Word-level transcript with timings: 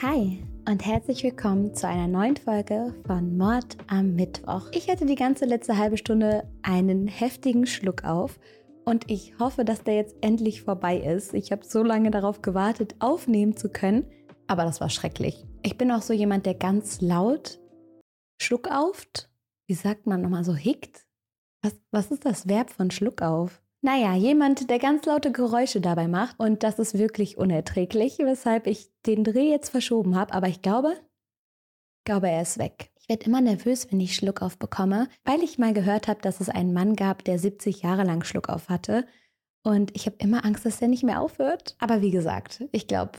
Hi 0.00 0.40
und 0.68 0.86
herzlich 0.86 1.24
willkommen 1.24 1.74
zu 1.74 1.88
einer 1.88 2.06
neuen 2.06 2.36
Folge 2.36 2.94
von 3.04 3.36
Mord 3.36 3.76
am 3.88 4.14
Mittwoch. 4.14 4.70
Ich 4.70 4.88
hatte 4.88 5.06
die 5.06 5.16
ganze 5.16 5.44
letzte 5.44 5.76
halbe 5.76 5.96
Stunde 5.96 6.48
einen 6.62 7.08
heftigen 7.08 7.66
Schluck 7.66 8.04
auf 8.04 8.38
und 8.84 9.10
ich 9.10 9.36
hoffe, 9.40 9.64
dass 9.64 9.82
der 9.82 9.96
jetzt 9.96 10.14
endlich 10.20 10.62
vorbei 10.62 10.98
ist. 10.98 11.34
Ich 11.34 11.50
habe 11.50 11.64
so 11.64 11.82
lange 11.82 12.12
darauf 12.12 12.42
gewartet, 12.42 12.94
aufnehmen 13.00 13.56
zu 13.56 13.70
können, 13.70 14.06
aber 14.46 14.62
das 14.62 14.80
war 14.80 14.88
schrecklich. 14.88 15.44
Ich 15.64 15.76
bin 15.76 15.90
auch 15.90 16.02
so 16.02 16.12
jemand, 16.12 16.46
der 16.46 16.54
ganz 16.54 17.00
laut 17.00 17.58
Schluck 18.40 18.70
auft. 18.70 19.28
Wie 19.66 19.74
sagt 19.74 20.06
man 20.06 20.22
nochmal 20.22 20.44
so 20.44 20.54
hickt? 20.54 21.08
Was, 21.60 21.74
was 21.90 22.12
ist 22.12 22.24
das 22.24 22.46
Verb 22.46 22.70
von 22.70 22.92
Schluck 22.92 23.20
auf? 23.20 23.60
Naja, 23.80 24.14
jemand, 24.14 24.70
der 24.70 24.78
ganz 24.78 25.06
laute 25.06 25.30
Geräusche 25.30 25.80
dabei 25.80 26.08
macht 26.08 26.38
und 26.38 26.62
das 26.62 26.78
ist 26.78 26.98
wirklich 26.98 27.38
unerträglich, 27.38 28.18
weshalb 28.18 28.66
ich 28.66 28.90
den 29.06 29.22
Dreh 29.22 29.50
jetzt 29.50 29.68
verschoben 29.68 30.16
habe, 30.16 30.34
aber 30.34 30.48
ich 30.48 30.62
glaube, 30.62 30.96
glaube, 32.04 32.30
er 32.30 32.42
ist 32.42 32.58
weg. 32.58 32.90
Ich 32.96 33.08
werde 33.08 33.26
immer 33.26 33.40
nervös, 33.40 33.90
wenn 33.90 34.00
ich 34.00 34.16
Schluckauf 34.16 34.58
bekomme, 34.58 35.08
weil 35.24 35.42
ich 35.42 35.58
mal 35.58 35.74
gehört 35.74 36.08
habe, 36.08 36.20
dass 36.22 36.40
es 36.40 36.48
einen 36.48 36.72
Mann 36.72 36.96
gab, 36.96 37.22
der 37.24 37.38
70 37.38 37.82
Jahre 37.82 38.02
lang 38.02 38.24
Schluckauf 38.24 38.68
hatte 38.68 39.06
und 39.62 39.94
ich 39.94 40.06
habe 40.06 40.16
immer 40.18 40.44
Angst, 40.44 40.64
dass 40.64 40.78
der 40.78 40.88
nicht 40.88 41.04
mehr 41.04 41.20
aufhört. 41.20 41.76
Aber 41.78 42.00
wie 42.00 42.10
gesagt, 42.10 42.64
ich 42.72 42.86
glaube, 42.86 43.12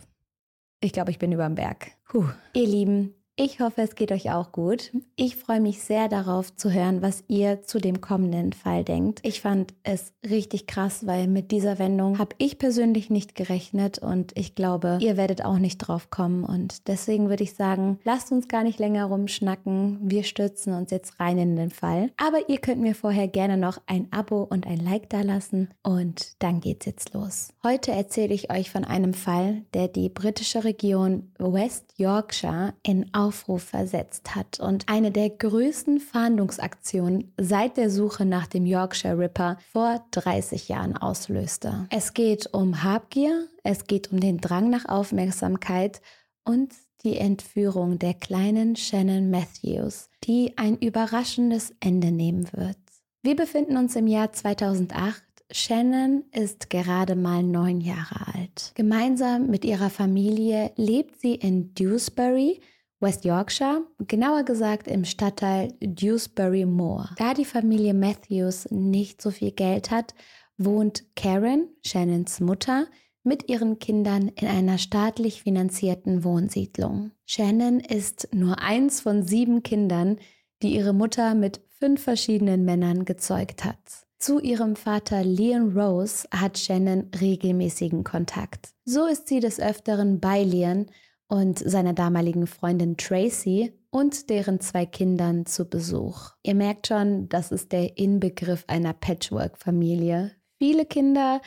ich 0.82 0.92
glaube, 0.92 1.12
ich 1.12 1.20
bin 1.20 1.32
über 1.32 1.46
dem 1.46 1.56
Berg. 1.56 1.92
Puh. 2.06 2.26
Ihr 2.54 2.68
Lieben, 2.68 3.14
ich 3.40 3.62
hoffe, 3.62 3.82
es 3.82 3.96
geht 3.96 4.12
euch 4.12 4.32
auch 4.32 4.52
gut. 4.52 4.92
Ich 5.16 5.38
freue 5.38 5.62
mich 5.62 5.82
sehr 5.82 6.10
darauf 6.10 6.54
zu 6.56 6.74
hören, 6.74 7.02
was 7.02 7.24
ihr 7.30 7.64
zu 7.64 7.80
dem 7.80 8.02
kommenden 8.02 8.52
Fall 8.52 8.84
denkt. 8.84 9.22
Ich 9.24 9.40
fand 9.40 9.74
es 9.84 10.12
richtig 10.30 10.68
krass, 10.68 11.08
weil 11.08 11.28
mit 11.28 11.52
dieser 11.52 11.80
Wendung 11.80 12.20
habe 12.20 12.36
ich 12.38 12.60
persönlich 12.60 13.10
nicht 13.10 13.36
gerechnet 13.36 13.98
und 13.98 14.34
ich 14.36 14.56
glaube, 14.56 14.98
ihr 15.00 15.16
werdet 15.16 15.46
auch 15.46 15.58
nicht 15.58 15.78
drauf 15.78 16.10
kommen. 16.10 16.44
Und 16.44 16.90
deswegen 16.90 17.30
würde 17.30 17.44
ich 17.44 17.54
sagen, 17.54 18.00
lasst 18.04 18.34
uns 18.34 18.50
gar 18.50 18.64
nicht 18.64 18.78
länger 18.78 19.06
rumschnacken. 19.06 20.00
Wir 20.02 20.24
stürzen 20.24 20.74
uns 20.74 20.92
jetzt 20.92 21.22
rein 21.22 21.38
in 21.38 21.56
den 21.56 21.72
Fall. 21.72 22.12
Aber 22.18 22.50
ihr 22.50 22.58
könnt 22.58 22.82
mir 22.82 22.94
vorher 22.94 23.30
gerne 23.30 23.56
noch 23.56 23.80
ein 23.86 24.10
Abo 24.12 24.44
und 24.44 24.68
ein 24.68 24.84
Like 24.84 25.10
da 25.10 25.22
lassen 25.22 25.70
und 25.82 26.34
dann 26.40 26.60
geht's 26.60 26.86
jetzt 26.86 27.14
los. 27.14 27.54
Heute 27.64 27.94
erzähle 27.94 28.34
ich 28.34 28.52
euch 28.52 28.70
von 28.70 28.84
einem 28.84 29.14
Fall, 29.14 29.62
der 29.74 29.88
die 29.88 30.10
britische 30.10 30.66
Region 30.66 31.32
West 31.38 31.94
Yorkshire 31.96 32.74
in 32.84 33.14
Aufruf 33.30 33.62
versetzt 33.62 34.36
hat 34.36 34.60
und 34.60 34.90
eine 34.90 35.12
der 35.12 35.30
größten 35.30 36.00
Fahndungsaktionen 36.00 37.32
seit 37.38 37.78
der 37.78 37.92
Suche 37.92 38.26
nach 38.26 38.48
dem 38.48 38.66
Yorkshire 38.66 39.20
Ripper 39.20 39.60
vor 39.72 40.04
30 40.10 40.68
Jahren 40.68 40.98
auslöste. 40.98 41.86
Es 41.92 42.16
geht 42.16 42.52
um 42.56 42.84
Habgier, 42.84 43.48
es 43.64 43.86
geht 43.86 44.12
um 44.12 44.20
den 44.20 44.40
Drang 44.40 44.72
nach 44.72 44.86
Aufmerksamkeit 44.86 46.02
und 46.44 46.74
die 47.04 47.18
Entführung 47.18 48.00
der 48.00 48.16
kleinen 48.16 48.76
Shannon 48.76 49.30
Matthews, 49.30 50.10
die 50.24 50.58
ein 50.58 50.76
überraschendes 50.80 51.76
Ende 51.80 52.12
nehmen 52.12 52.48
wird. 52.52 52.78
Wir 53.22 53.36
befinden 53.36 53.78
uns 53.78 53.96
im 53.96 54.08
Jahr 54.08 54.34
2008 54.34 55.22
Shannon 55.52 56.26
ist 56.32 56.70
gerade 56.70 57.16
mal 57.16 57.42
neun 57.42 57.82
Jahre 57.82 58.28
alt. 58.36 58.72
Gemeinsam 58.76 59.48
mit 59.48 59.66
ihrer 59.66 59.90
Familie 59.90 60.72
lebt 60.76 61.20
sie 61.20 61.34
in 61.34 61.74
Dewsbury, 61.74 62.60
West 63.00 63.24
Yorkshire, 63.24 63.84
genauer 64.00 64.44
gesagt 64.44 64.88
im 64.88 65.06
Stadtteil 65.06 65.74
Dewsbury 65.82 66.66
Moor. 66.66 67.10
Da 67.18 67.34
die 67.34 67.46
Familie 67.46 67.94
Matthews 67.94 68.68
nicht 68.72 69.22
so 69.22 69.32
viel 69.32 69.52
Geld 69.52 69.90
hat, 69.90 70.14
wohnt 70.58 71.04
Karen, 71.16 71.70
Shannons 71.86 72.42
Mutter, 72.42 72.88
mit 73.24 73.50
ihren 73.50 73.80
Kindern 73.80 74.30
in 74.30 74.48
einer 74.48 74.78
staatlich 74.78 75.44
finanzierten 75.44 76.24
Wohnsiedlung. 76.24 77.12
Shannon 77.26 77.80
ist 77.80 78.30
nur 78.34 78.60
eins 78.60 79.02
von 79.02 79.24
sieben 79.24 79.64
Kindern, 79.64 80.18
die 80.62 80.76
ihre 80.76 80.94
Mutter 80.94 81.36
mit 81.36 81.62
fünf 81.80 82.04
verschiedenen 82.04 82.66
Männern 82.66 83.06
gezeugt 83.06 83.64
hat. 83.64 83.78
Zu 84.18 84.40
ihrem 84.42 84.76
Vater 84.76 85.24
Leon 85.24 85.78
Rose 85.78 86.28
hat 86.32 86.58
Shannon 86.58 87.10
regelmäßigen 87.22 88.04
Kontakt. 88.04 88.70
So 88.84 89.06
ist 89.06 89.30
sie 89.30 89.40
des 89.40 89.60
Öfteren 89.60 90.20
bei 90.20 90.44
Leon 90.44 90.88
und 91.30 91.60
seiner 91.60 91.94
damaligen 91.94 92.48
Freundin 92.48 92.98
Tracy 92.98 93.72
und 93.92 94.30
deren 94.30 94.60
zwei 94.60 94.86
Kindern 94.86 95.46
zu 95.46 95.66
Besuch. 95.70 96.32
Ihr 96.44 96.56
merkt 96.56 96.88
schon, 96.88 97.30
das 97.30 97.52
ist 97.52 97.72
der 97.72 97.98
Inbegriff 97.98 98.66
einer 98.68 98.94
Patchwork-Familie. 98.94 100.32
Viele 100.58 100.86
Kinder, 100.86 101.42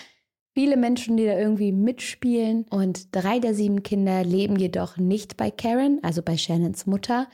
viele 0.54 0.76
Menschen, 0.76 1.16
die 1.16 1.26
da 1.26 1.36
irgendwie 1.36 1.72
mitspielen 1.72 2.64
und 2.70 3.14
drei 3.14 3.40
der 3.40 3.54
sieben 3.54 3.82
Kinder 3.82 4.24
leben 4.24 4.56
jedoch 4.56 4.96
nicht 4.96 5.36
bei 5.36 5.50
Karen, 5.50 5.98
also 6.02 6.22
bei 6.22 6.36
Shannons 6.36 6.86
Mutter, 6.86 7.28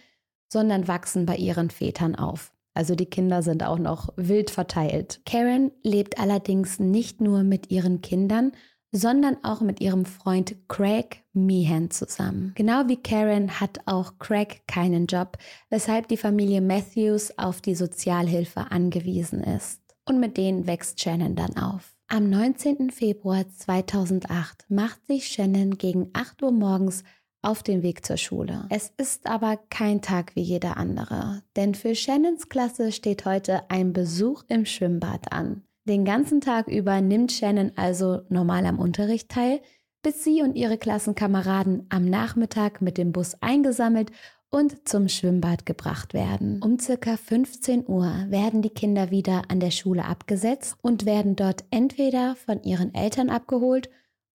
sondern 0.50 0.88
wachsen 0.88 1.26
bei 1.26 1.36
ihren 1.36 1.70
Vätern 1.70 2.14
auf. 2.14 2.52
Also 2.72 2.94
die 2.94 3.06
Kinder 3.06 3.42
sind 3.42 3.62
auch 3.62 3.78
noch 3.78 4.08
wild 4.16 4.50
verteilt. 4.50 5.20
Karen 5.26 5.70
lebt 5.82 6.18
allerdings 6.18 6.78
nicht 6.78 7.20
nur 7.20 7.42
mit 7.42 7.70
ihren 7.70 8.00
Kindern, 8.00 8.52
sondern 8.92 9.36
auch 9.44 9.60
mit 9.60 9.80
ihrem 9.80 10.04
Freund 10.04 10.56
Craig 10.68 11.24
Meehan 11.32 11.90
zusammen. 11.90 12.52
Genau 12.56 12.88
wie 12.88 12.96
Karen 12.96 13.60
hat 13.60 13.80
auch 13.86 14.18
Craig 14.18 14.62
keinen 14.66 15.06
Job, 15.06 15.36
weshalb 15.70 16.08
die 16.08 16.16
Familie 16.16 16.60
Matthews 16.60 17.36
auf 17.38 17.60
die 17.60 17.74
Sozialhilfe 17.74 18.70
angewiesen 18.70 19.42
ist. 19.42 19.82
Und 20.04 20.20
mit 20.20 20.36
denen 20.36 20.66
wächst 20.66 21.00
Shannon 21.00 21.36
dann 21.36 21.56
auf. 21.56 21.94
Am 22.08 22.30
19. 22.30 22.90
Februar 22.90 23.44
2008 23.46 24.64
macht 24.70 25.06
sich 25.06 25.28
Shannon 25.28 25.76
gegen 25.76 26.08
8 26.14 26.42
Uhr 26.42 26.52
morgens 26.52 27.04
auf 27.42 27.62
den 27.62 27.82
Weg 27.82 28.04
zur 28.04 28.16
Schule. 28.16 28.66
Es 28.70 28.92
ist 28.96 29.26
aber 29.26 29.58
kein 29.70 30.00
Tag 30.00 30.34
wie 30.34 30.40
jeder 30.40 30.78
andere, 30.78 31.42
denn 31.56 31.74
für 31.74 31.94
Shannons 31.94 32.48
Klasse 32.48 32.92
steht 32.92 33.26
heute 33.26 33.70
ein 33.70 33.92
Besuch 33.92 34.44
im 34.48 34.64
Schwimmbad 34.64 35.32
an. 35.32 35.67
Den 35.88 36.04
ganzen 36.04 36.42
Tag 36.42 36.68
über 36.68 37.00
nimmt 37.00 37.32
Shannon 37.32 37.72
also 37.74 38.20
normal 38.28 38.66
am 38.66 38.78
Unterricht 38.78 39.30
teil, 39.30 39.62
bis 40.02 40.22
sie 40.22 40.42
und 40.42 40.54
ihre 40.54 40.76
Klassenkameraden 40.76 41.86
am 41.88 42.04
Nachmittag 42.04 42.82
mit 42.82 42.98
dem 42.98 43.10
Bus 43.10 43.36
eingesammelt 43.40 44.12
und 44.50 44.86
zum 44.86 45.08
Schwimmbad 45.08 45.64
gebracht 45.64 46.12
werden. 46.12 46.60
Um 46.62 46.78
circa 46.78 47.16
15 47.16 47.88
Uhr 47.88 48.26
werden 48.28 48.60
die 48.60 48.68
Kinder 48.68 49.10
wieder 49.10 49.44
an 49.48 49.60
der 49.60 49.70
Schule 49.70 50.04
abgesetzt 50.04 50.76
und 50.82 51.06
werden 51.06 51.36
dort 51.36 51.64
entweder 51.70 52.36
von 52.36 52.62
ihren 52.64 52.94
Eltern 52.94 53.30
abgeholt 53.30 53.88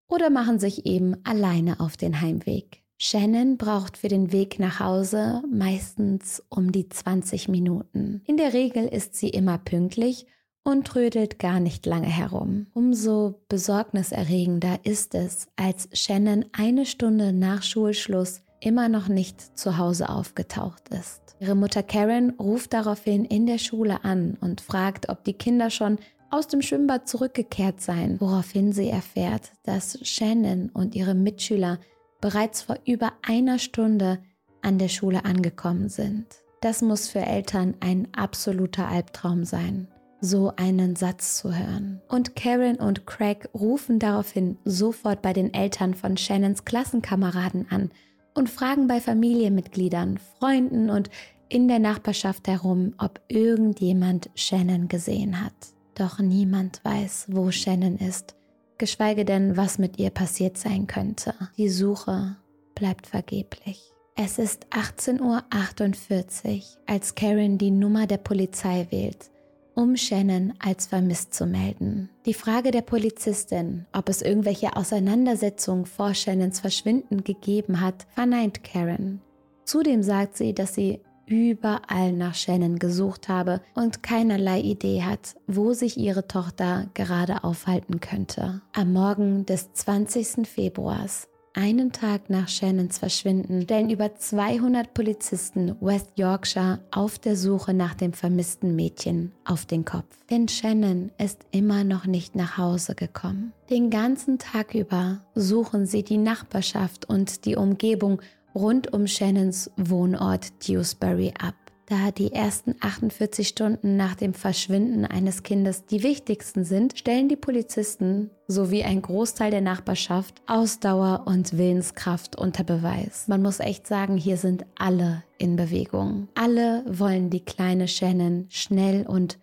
oder 0.08 0.30
machen 0.30 0.58
sich 0.58 0.86
eben 0.86 1.14
alleine 1.22 1.78
auf 1.78 1.96
den 1.96 2.20
Heimweg. 2.20 2.82
Shannon 2.98 3.58
braucht 3.58 3.96
für 3.96 4.08
den 4.08 4.32
Weg 4.32 4.58
nach 4.58 4.80
Hause 4.80 5.44
meistens 5.48 6.42
um 6.48 6.72
die 6.72 6.88
20 6.88 7.46
Minuten. 7.46 8.22
In 8.26 8.38
der 8.38 8.54
Regel 8.54 8.88
ist 8.88 9.14
sie 9.14 9.28
immer 9.28 9.58
pünktlich 9.58 10.26
und 10.64 10.86
trödelt 10.86 11.38
gar 11.38 11.60
nicht 11.60 11.86
lange 11.86 12.08
herum. 12.08 12.66
Umso 12.72 13.40
besorgniserregender 13.48 14.80
ist 14.82 15.14
es, 15.14 15.46
als 15.56 15.88
Shannon 15.92 16.46
eine 16.52 16.86
Stunde 16.86 17.32
nach 17.32 17.62
Schulschluss 17.62 18.40
immer 18.60 18.88
noch 18.88 19.08
nicht 19.08 19.58
zu 19.58 19.76
Hause 19.76 20.08
aufgetaucht 20.08 20.88
ist. 20.88 21.20
Ihre 21.38 21.54
Mutter 21.54 21.82
Karen 21.82 22.30
ruft 22.30 22.72
daraufhin 22.72 23.26
in 23.26 23.44
der 23.46 23.58
Schule 23.58 24.04
an 24.04 24.38
und 24.40 24.62
fragt, 24.62 25.10
ob 25.10 25.22
die 25.24 25.34
Kinder 25.34 25.68
schon 25.68 25.98
aus 26.30 26.48
dem 26.48 26.62
Schwimmbad 26.62 27.06
zurückgekehrt 27.06 27.80
seien, 27.80 28.20
woraufhin 28.20 28.72
sie 28.72 28.88
erfährt, 28.88 29.52
dass 29.64 29.98
Shannon 30.02 30.70
und 30.70 30.94
ihre 30.94 31.14
Mitschüler 31.14 31.78
bereits 32.20 32.62
vor 32.62 32.78
über 32.86 33.12
einer 33.22 33.58
Stunde 33.58 34.20
an 34.62 34.78
der 34.78 34.88
Schule 34.88 35.26
angekommen 35.26 35.90
sind. 35.90 36.26
Das 36.62 36.80
muss 36.80 37.08
für 37.08 37.20
Eltern 37.20 37.74
ein 37.80 38.08
absoluter 38.14 38.88
Albtraum 38.88 39.44
sein 39.44 39.88
so 40.20 40.52
einen 40.56 40.96
Satz 40.96 41.36
zu 41.36 41.54
hören. 41.54 42.00
Und 42.08 42.36
Karen 42.36 42.76
und 42.76 43.06
Craig 43.06 43.48
rufen 43.54 43.98
daraufhin 43.98 44.56
sofort 44.64 45.22
bei 45.22 45.32
den 45.32 45.52
Eltern 45.52 45.94
von 45.94 46.16
Shannons 46.16 46.64
Klassenkameraden 46.64 47.66
an 47.70 47.90
und 48.34 48.50
fragen 48.50 48.88
bei 48.88 49.00
Familienmitgliedern, 49.00 50.18
Freunden 50.38 50.90
und 50.90 51.10
in 51.48 51.68
der 51.68 51.78
Nachbarschaft 51.78 52.48
herum, 52.48 52.94
ob 52.98 53.20
irgendjemand 53.28 54.30
Shannon 54.34 54.88
gesehen 54.88 55.44
hat. 55.44 55.52
Doch 55.94 56.18
niemand 56.18 56.80
weiß, 56.84 57.26
wo 57.28 57.50
Shannon 57.50 57.96
ist, 57.96 58.34
geschweige 58.78 59.24
denn, 59.24 59.56
was 59.56 59.78
mit 59.78 59.98
ihr 59.98 60.10
passiert 60.10 60.58
sein 60.58 60.86
könnte. 60.86 61.34
Die 61.56 61.68
Suche 61.68 62.36
bleibt 62.74 63.06
vergeblich. 63.06 63.92
Es 64.16 64.38
ist 64.38 64.66
18.48 64.70 65.20
Uhr, 65.20 66.62
als 66.86 67.14
Karen 67.14 67.58
die 67.58 67.70
Nummer 67.70 68.06
der 68.06 68.18
Polizei 68.18 68.86
wählt 68.90 69.30
um 69.74 69.96
Shannon 69.96 70.54
als 70.58 70.86
vermisst 70.86 71.34
zu 71.34 71.46
melden. 71.46 72.10
Die 72.26 72.34
Frage 72.34 72.70
der 72.70 72.82
Polizistin, 72.82 73.86
ob 73.92 74.08
es 74.08 74.22
irgendwelche 74.22 74.76
Auseinandersetzungen 74.76 75.86
vor 75.86 76.14
Shannons 76.14 76.60
Verschwinden 76.60 77.24
gegeben 77.24 77.80
hat, 77.80 78.06
verneint 78.14 78.64
Karen. 78.64 79.20
Zudem 79.64 80.02
sagt 80.02 80.36
sie, 80.36 80.54
dass 80.54 80.74
sie 80.74 81.00
überall 81.26 82.12
nach 82.12 82.34
Shannon 82.34 82.78
gesucht 82.78 83.28
habe 83.28 83.60
und 83.74 84.02
keinerlei 84.02 84.60
Idee 84.60 85.02
hat, 85.02 85.34
wo 85.46 85.72
sich 85.72 85.96
ihre 85.96 86.28
Tochter 86.28 86.88
gerade 86.94 87.44
aufhalten 87.44 88.00
könnte. 88.00 88.60
Am 88.74 88.92
Morgen 88.92 89.46
des 89.46 89.72
20. 89.72 90.46
Februars 90.46 91.28
einen 91.54 91.92
Tag 91.92 92.28
nach 92.28 92.48
Shannons 92.48 92.98
Verschwinden 92.98 93.62
stellen 93.62 93.88
über 93.88 94.14
200 94.14 94.92
Polizisten 94.92 95.76
West 95.80 96.10
Yorkshire 96.16 96.80
auf 96.90 97.18
der 97.18 97.36
Suche 97.36 97.72
nach 97.72 97.94
dem 97.94 98.12
vermissten 98.12 98.76
Mädchen 98.76 99.32
auf 99.44 99.64
den 99.64 99.84
Kopf. 99.84 100.18
Denn 100.30 100.48
Shannon 100.48 101.10
ist 101.18 101.46
immer 101.52 101.84
noch 101.84 102.06
nicht 102.06 102.34
nach 102.34 102.58
Hause 102.58 102.94
gekommen. 102.94 103.52
Den 103.70 103.90
ganzen 103.90 104.38
Tag 104.38 104.74
über 104.74 105.20
suchen 105.34 105.86
sie 105.86 106.02
die 106.02 106.18
Nachbarschaft 106.18 107.08
und 107.08 107.44
die 107.44 107.56
Umgebung 107.56 108.20
rund 108.54 108.92
um 108.92 109.06
Shannons 109.06 109.70
Wohnort 109.76 110.68
Dewsbury 110.68 111.32
ab 111.40 111.54
da 111.86 112.10
die 112.10 112.32
ersten 112.32 112.74
48 112.80 113.48
Stunden 113.48 113.96
nach 113.96 114.14
dem 114.14 114.34
Verschwinden 114.34 115.04
eines 115.04 115.42
Kindes 115.42 115.86
die 115.86 116.02
wichtigsten 116.02 116.64
sind, 116.64 116.98
stellen 116.98 117.28
die 117.28 117.36
Polizisten 117.36 118.30
sowie 118.46 118.84
ein 118.84 119.02
Großteil 119.02 119.50
der 119.50 119.60
Nachbarschaft 119.60 120.42
Ausdauer 120.46 121.24
und 121.26 121.56
Willenskraft 121.56 122.36
unter 122.36 122.64
Beweis. 122.64 123.28
Man 123.28 123.42
muss 123.42 123.60
echt 123.60 123.86
sagen, 123.86 124.16
hier 124.16 124.36
sind 124.36 124.64
alle 124.76 125.24
in 125.38 125.56
Bewegung. 125.56 126.28
Alle 126.34 126.84
wollen 126.86 127.30
die 127.30 127.44
kleine 127.44 127.88
Shannon 127.88 128.46
schnell 128.48 129.06
und 129.06 129.38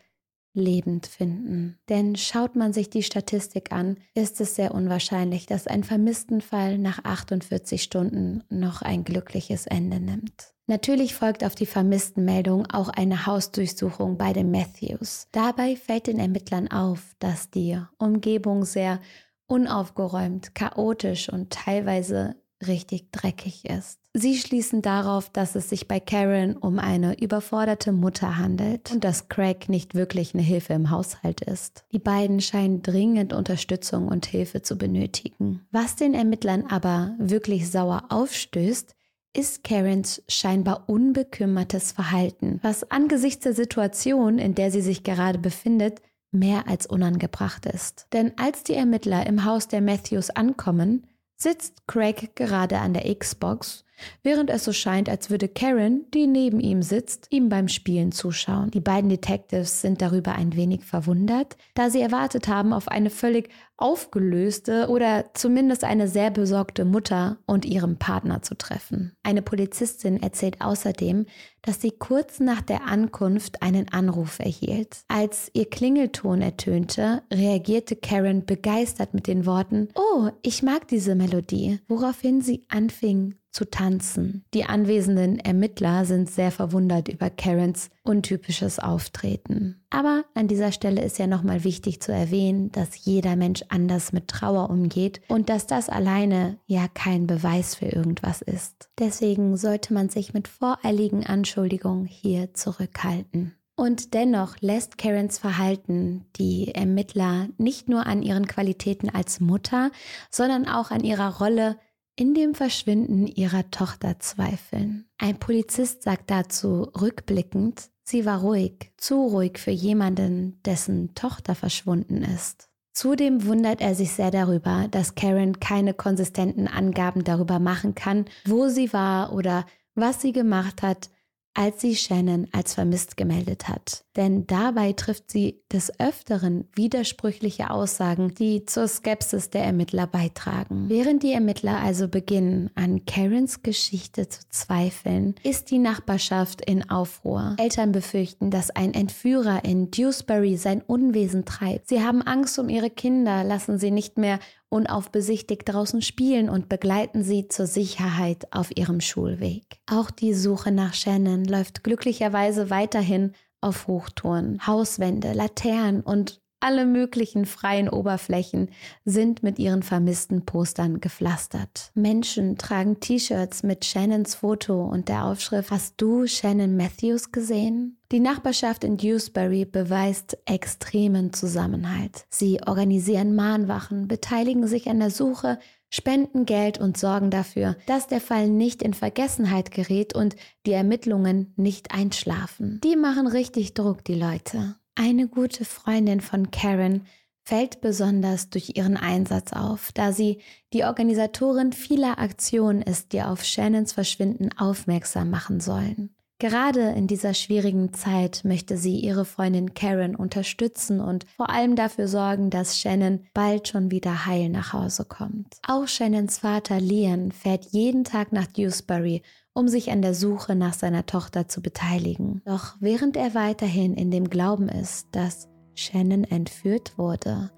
lebend 0.53 1.07
finden. 1.07 1.77
Denn 1.89 2.15
schaut 2.15 2.55
man 2.55 2.73
sich 2.73 2.89
die 2.89 3.03
Statistik 3.03 3.71
an, 3.71 3.97
ist 4.15 4.41
es 4.41 4.55
sehr 4.55 4.73
unwahrscheinlich, 4.73 5.45
dass 5.45 5.67
ein 5.67 5.83
Vermisstenfall 5.83 6.77
nach 6.77 7.03
48 7.03 7.81
Stunden 7.81 8.43
noch 8.49 8.81
ein 8.81 9.03
glückliches 9.03 9.67
Ende 9.67 9.99
nimmt. 9.99 10.53
Natürlich 10.71 11.15
folgt 11.15 11.43
auf 11.43 11.53
die 11.53 11.65
Vermisstenmeldung 11.65 12.65
auch 12.71 12.87
eine 12.87 13.25
Hausdurchsuchung 13.25 14.17
bei 14.17 14.31
den 14.31 14.51
Matthews. 14.51 15.27
Dabei 15.33 15.75
fällt 15.75 16.07
den 16.07 16.17
Ermittlern 16.17 16.71
auf, 16.71 17.13
dass 17.19 17.49
die 17.49 17.77
Umgebung 17.97 18.63
sehr 18.63 19.01
unaufgeräumt, 19.47 20.55
chaotisch 20.55 21.27
und 21.27 21.49
teilweise 21.49 22.37
richtig 22.65 23.11
dreckig 23.11 23.65
ist. 23.65 23.99
Sie 24.13 24.37
schließen 24.37 24.81
darauf, 24.81 25.29
dass 25.29 25.55
es 25.55 25.69
sich 25.69 25.89
bei 25.89 25.99
Karen 25.99 26.55
um 26.55 26.79
eine 26.79 27.19
überforderte 27.19 27.91
Mutter 27.91 28.37
handelt 28.37 28.93
und 28.93 29.03
dass 29.03 29.27
Craig 29.27 29.67
nicht 29.67 29.93
wirklich 29.93 30.33
eine 30.33 30.43
Hilfe 30.43 30.71
im 30.71 30.89
Haushalt 30.89 31.41
ist. 31.41 31.83
Die 31.91 31.99
beiden 31.99 32.39
scheinen 32.39 32.81
dringend 32.81 33.33
Unterstützung 33.33 34.07
und 34.07 34.25
Hilfe 34.25 34.61
zu 34.61 34.77
benötigen. 34.77 35.65
Was 35.71 35.97
den 35.97 36.13
Ermittlern 36.13 36.65
aber 36.69 37.13
wirklich 37.19 37.69
sauer 37.69 38.05
aufstößt, 38.07 38.95
ist 39.33 39.63
Karens 39.63 40.21
scheinbar 40.27 40.85
unbekümmertes 40.87 41.91
Verhalten, 41.91 42.59
was 42.63 42.89
angesichts 42.91 43.43
der 43.43 43.53
Situation, 43.53 44.39
in 44.39 44.55
der 44.55 44.71
sie 44.71 44.81
sich 44.81 45.03
gerade 45.03 45.39
befindet, 45.39 46.01
mehr 46.31 46.67
als 46.67 46.85
unangebracht 46.85 47.65
ist. 47.65 48.07
Denn 48.13 48.33
als 48.37 48.63
die 48.63 48.73
Ermittler 48.73 49.25
im 49.25 49.45
Haus 49.45 49.67
der 49.67 49.81
Matthews 49.81 50.29
ankommen, 50.29 51.07
sitzt 51.37 51.87
Craig 51.87 52.35
gerade 52.35 52.79
an 52.79 52.93
der 52.93 53.13
Xbox, 53.15 53.83
während 54.23 54.49
es 54.49 54.63
so 54.63 54.73
scheint, 54.73 55.09
als 55.09 55.29
würde 55.29 55.47
Karen, 55.47 56.05
die 56.13 56.27
neben 56.27 56.59
ihm 56.59 56.81
sitzt, 56.81 57.27
ihm 57.29 57.49
beim 57.49 57.67
Spielen 57.67 58.11
zuschauen. 58.11 58.71
Die 58.71 58.79
beiden 58.79 59.09
Detectives 59.09 59.81
sind 59.81 60.01
darüber 60.01 60.33
ein 60.33 60.55
wenig 60.55 60.83
verwundert, 60.83 61.57
da 61.73 61.89
sie 61.89 62.01
erwartet 62.01 62.47
haben, 62.47 62.73
auf 62.73 62.87
eine 62.87 63.09
völlig 63.09 63.49
aufgelöste 63.81 64.87
oder 64.89 65.25
zumindest 65.33 65.83
eine 65.83 66.07
sehr 66.07 66.29
besorgte 66.29 66.85
Mutter 66.85 67.37
und 67.47 67.65
ihrem 67.65 67.97
Partner 67.97 68.41
zu 68.41 68.55
treffen. 68.55 69.13
Eine 69.23 69.41
Polizistin 69.41 70.21
erzählt 70.21 70.61
außerdem, 70.61 71.25
dass 71.63 71.81
sie 71.81 71.91
kurz 71.91 72.39
nach 72.39 72.61
der 72.61 72.85
Ankunft 72.85 73.61
einen 73.61 73.91
Anruf 73.91 74.39
erhielt. 74.39 75.03
Als 75.07 75.49
ihr 75.53 75.69
Klingelton 75.69 76.41
ertönte, 76.41 77.23
reagierte 77.31 77.95
Karen 77.95 78.45
begeistert 78.45 79.13
mit 79.13 79.27
den 79.27 79.45
Worten, 79.45 79.89
Oh, 79.95 80.29
ich 80.43 80.63
mag 80.63 80.87
diese 80.87 81.15
Melodie, 81.15 81.79
woraufhin 81.87 82.41
sie 82.41 82.65
anfing 82.69 83.35
zu 83.51 83.69
tanzen. 83.69 84.45
Die 84.53 84.65
anwesenden 84.65 85.39
Ermittler 85.39 86.05
sind 86.05 86.29
sehr 86.29 86.51
verwundert 86.51 87.09
über 87.09 87.29
Karens 87.29 87.89
untypisches 88.03 88.79
Auftreten. 88.79 89.83
Aber 89.89 90.23
an 90.33 90.47
dieser 90.47 90.71
Stelle 90.71 91.03
ist 91.03 91.19
ja 91.19 91.27
nochmal 91.27 91.63
wichtig 91.63 92.01
zu 92.01 92.11
erwähnen, 92.11 92.71
dass 92.71 93.05
jeder 93.05 93.35
Mensch 93.35 93.63
anders 93.69 94.13
mit 94.13 94.27
Trauer 94.27 94.69
umgeht 94.69 95.21
und 95.27 95.49
dass 95.49 95.67
das 95.67 95.89
alleine 95.89 96.57
ja 96.65 96.87
kein 96.93 97.27
Beweis 97.27 97.75
für 97.75 97.87
irgendwas 97.87 98.41
ist. 98.41 98.89
Deswegen 98.99 99.57
sollte 99.57 99.93
man 99.93 100.09
sich 100.09 100.33
mit 100.33 100.47
voreiligen 100.47 101.25
Anschuldigungen 101.25 102.05
hier 102.05 102.53
zurückhalten. 102.53 103.53
Und 103.75 104.13
dennoch 104.13 104.57
lässt 104.59 104.97
Karens 104.97 105.39
Verhalten 105.39 106.25
die 106.35 106.73
Ermittler 106.75 107.47
nicht 107.57 107.89
nur 107.89 108.05
an 108.05 108.21
ihren 108.21 108.45
Qualitäten 108.45 109.09
als 109.09 109.39
Mutter, 109.39 109.91
sondern 110.29 110.67
auch 110.67 110.91
an 110.91 111.03
ihrer 111.03 111.37
Rolle 111.39 111.77
in 112.21 112.35
dem 112.35 112.53
Verschwinden 112.53 113.25
ihrer 113.25 113.71
Tochter 113.71 114.19
zweifeln. 114.19 115.09
Ein 115.17 115.39
Polizist 115.39 116.03
sagt 116.03 116.29
dazu 116.29 116.83
rückblickend, 117.01 117.89
sie 118.03 118.27
war 118.27 118.41
ruhig, 118.41 118.91
zu 118.95 119.25
ruhig 119.25 119.57
für 119.57 119.71
jemanden, 119.71 120.61
dessen 120.63 121.15
Tochter 121.15 121.55
verschwunden 121.55 122.21
ist. 122.21 122.69
Zudem 122.93 123.47
wundert 123.47 123.81
er 123.81 123.95
sich 123.95 124.11
sehr 124.11 124.29
darüber, 124.29 124.87
dass 124.91 125.15
Karen 125.15 125.59
keine 125.59 125.95
konsistenten 125.95 126.67
Angaben 126.67 127.23
darüber 127.23 127.57
machen 127.57 127.95
kann, 127.95 128.25
wo 128.45 128.67
sie 128.67 128.93
war 128.93 129.33
oder 129.33 129.65
was 129.95 130.21
sie 130.21 130.31
gemacht 130.31 130.83
hat, 130.83 131.09
als 131.55 131.81
sie 131.81 131.95
Shannon 131.95 132.47
als 132.51 132.75
vermisst 132.75 133.17
gemeldet 133.17 133.67
hat. 133.67 134.05
Denn 134.17 134.45
dabei 134.45 134.91
trifft 134.91 135.31
sie 135.31 135.61
des 135.71 135.97
Öfteren 135.99 136.67
widersprüchliche 136.75 137.69
Aussagen, 137.69 138.33
die 138.35 138.65
zur 138.65 138.87
Skepsis 138.87 139.49
der 139.49 139.63
Ermittler 139.63 140.05
beitragen. 140.05 140.89
Während 140.89 141.23
die 141.23 141.31
Ermittler 141.31 141.79
also 141.79 142.09
beginnen, 142.09 142.69
an 142.75 143.05
Karens 143.05 143.63
Geschichte 143.63 144.27
zu 144.27 144.41
zweifeln, 144.49 145.35
ist 145.43 145.71
die 145.71 145.79
Nachbarschaft 145.79 146.61
in 146.61 146.89
Aufruhr. 146.89 147.55
Eltern 147.57 147.93
befürchten, 147.93 148.51
dass 148.51 148.69
ein 148.69 148.93
Entführer 148.93 149.63
in 149.63 149.91
Dewsbury 149.91 150.57
sein 150.57 150.81
Unwesen 150.81 151.45
treibt. 151.45 151.87
Sie 151.87 152.01
haben 152.01 152.21
Angst 152.21 152.59
um 152.59 152.67
ihre 152.67 152.89
Kinder, 152.89 153.45
lassen 153.45 153.79
sie 153.79 153.91
nicht 153.91 154.17
mehr 154.17 154.39
unaufbesichtigt 154.67 155.63
draußen 155.65 156.01
spielen 156.01 156.49
und 156.49 156.69
begleiten 156.69 157.23
sie 157.23 157.47
zur 157.47 157.67
Sicherheit 157.67 158.47
auf 158.51 158.75
ihrem 158.75 159.01
Schulweg. 159.01 159.63
Auch 159.89 160.11
die 160.11 160.33
Suche 160.33 160.71
nach 160.71 160.93
Shannon 160.93 161.43
läuft 161.45 161.83
glücklicherweise 161.83 162.69
weiterhin 162.69 163.33
auf 163.61 163.87
Hochtouren. 163.87 164.65
Hauswände, 164.67 165.33
Laternen 165.33 166.01
und 166.01 166.41
alle 166.63 166.85
möglichen 166.85 167.45
freien 167.45 167.89
Oberflächen 167.89 168.69
sind 169.03 169.41
mit 169.41 169.57
ihren 169.57 169.81
vermissten 169.81 170.45
Postern 170.45 171.01
gepflastert. 171.01 171.91
Menschen 171.95 172.55
tragen 172.57 172.99
T-Shirts 172.99 173.63
mit 173.63 173.83
Shannons 173.83 174.35
Foto 174.35 174.85
und 174.85 175.09
der 175.09 175.25
Aufschrift 175.25 175.71
Hast 175.71 175.95
du 175.97 176.27
Shannon 176.27 176.77
Matthews 176.77 177.31
gesehen? 177.31 177.97
Die 178.11 178.19
Nachbarschaft 178.19 178.83
in 178.83 178.97
Dewsbury 178.97 179.65
beweist 179.65 180.37
extremen 180.45 181.33
Zusammenhalt. 181.33 182.25
Sie 182.29 182.61
organisieren 182.65 183.33
Mahnwachen, 183.33 184.07
beteiligen 184.07 184.67
sich 184.67 184.87
an 184.87 184.99
der 184.99 185.09
Suche, 185.09 185.57
spenden 185.91 186.45
Geld 186.45 186.79
und 186.79 186.97
sorgen 186.97 187.29
dafür, 187.29 187.75
dass 187.85 188.07
der 188.07 188.21
Fall 188.21 188.49
nicht 188.49 188.81
in 188.81 188.95
Vergessenheit 188.95 189.69
gerät 189.69 190.15
und 190.15 190.35
die 190.65 190.71
Ermittlungen 190.71 191.53
nicht 191.57 191.93
einschlafen. 191.93 192.81
Die 192.83 192.95
machen 192.95 193.27
richtig 193.27 193.75
Druck, 193.75 194.03
die 194.03 194.15
Leute. 194.15 194.75
Eine 194.95 195.27
gute 195.27 195.65
Freundin 195.65 196.21
von 196.21 196.49
Karen 196.49 197.05
fällt 197.43 197.81
besonders 197.81 198.49
durch 198.49 198.77
ihren 198.77 198.97
Einsatz 198.97 199.51
auf, 199.53 199.91
da 199.93 200.13
sie 200.13 200.39
die 200.73 200.83
Organisatorin 200.85 201.73
vieler 201.73 202.19
Aktionen 202.19 202.81
ist, 202.81 203.13
die 203.13 203.21
auf 203.21 203.43
Shannons 203.43 203.93
Verschwinden 203.93 204.49
aufmerksam 204.57 205.29
machen 205.29 205.59
sollen. 205.59 206.15
Gerade 206.41 206.89
in 206.89 207.05
dieser 207.05 207.35
schwierigen 207.35 207.93
Zeit 207.93 208.41
möchte 208.45 208.75
sie 208.75 208.99
ihre 208.99 209.25
Freundin 209.25 209.75
Karen 209.75 210.15
unterstützen 210.15 210.99
und 210.99 211.27
vor 211.37 211.51
allem 211.51 211.75
dafür 211.75 212.07
sorgen, 212.07 212.49
dass 212.49 212.79
Shannon 212.79 213.27
bald 213.35 213.67
schon 213.67 213.91
wieder 213.91 214.25
heil 214.25 214.49
nach 214.49 214.73
Hause 214.73 215.05
kommt. 215.05 215.57
Auch 215.67 215.87
Shannons 215.87 216.39
Vater 216.39 216.79
Liam 216.79 217.29
fährt 217.29 217.65
jeden 217.69 218.03
Tag 218.05 218.31
nach 218.31 218.47
Dewsbury 218.47 219.21
um 219.53 219.67
sich 219.67 219.91
an 219.91 220.01
der 220.01 220.15
Suche 220.15 220.55
nach 220.55 220.73
seiner 220.73 221.05
Tochter 221.05 221.47
zu 221.47 221.61
beteiligen. 221.61 222.41
Doch 222.45 222.75
während 222.79 223.17
er 223.17 223.35
weiterhin 223.35 223.93
in 223.93 224.09
dem 224.09 224.27
Glauben 224.27 224.67
ist, 224.67 225.09
dass 225.11 225.47
Shannon 225.75 226.23
entführt 226.23 226.97
wurde 226.97 227.51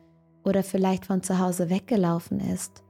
oder 0.44 0.62
vielleicht 0.62 1.06
von 1.06 1.24
zu 1.24 1.40
Hause 1.40 1.70
weggelaufen 1.70 2.42
ist, 2.42 2.84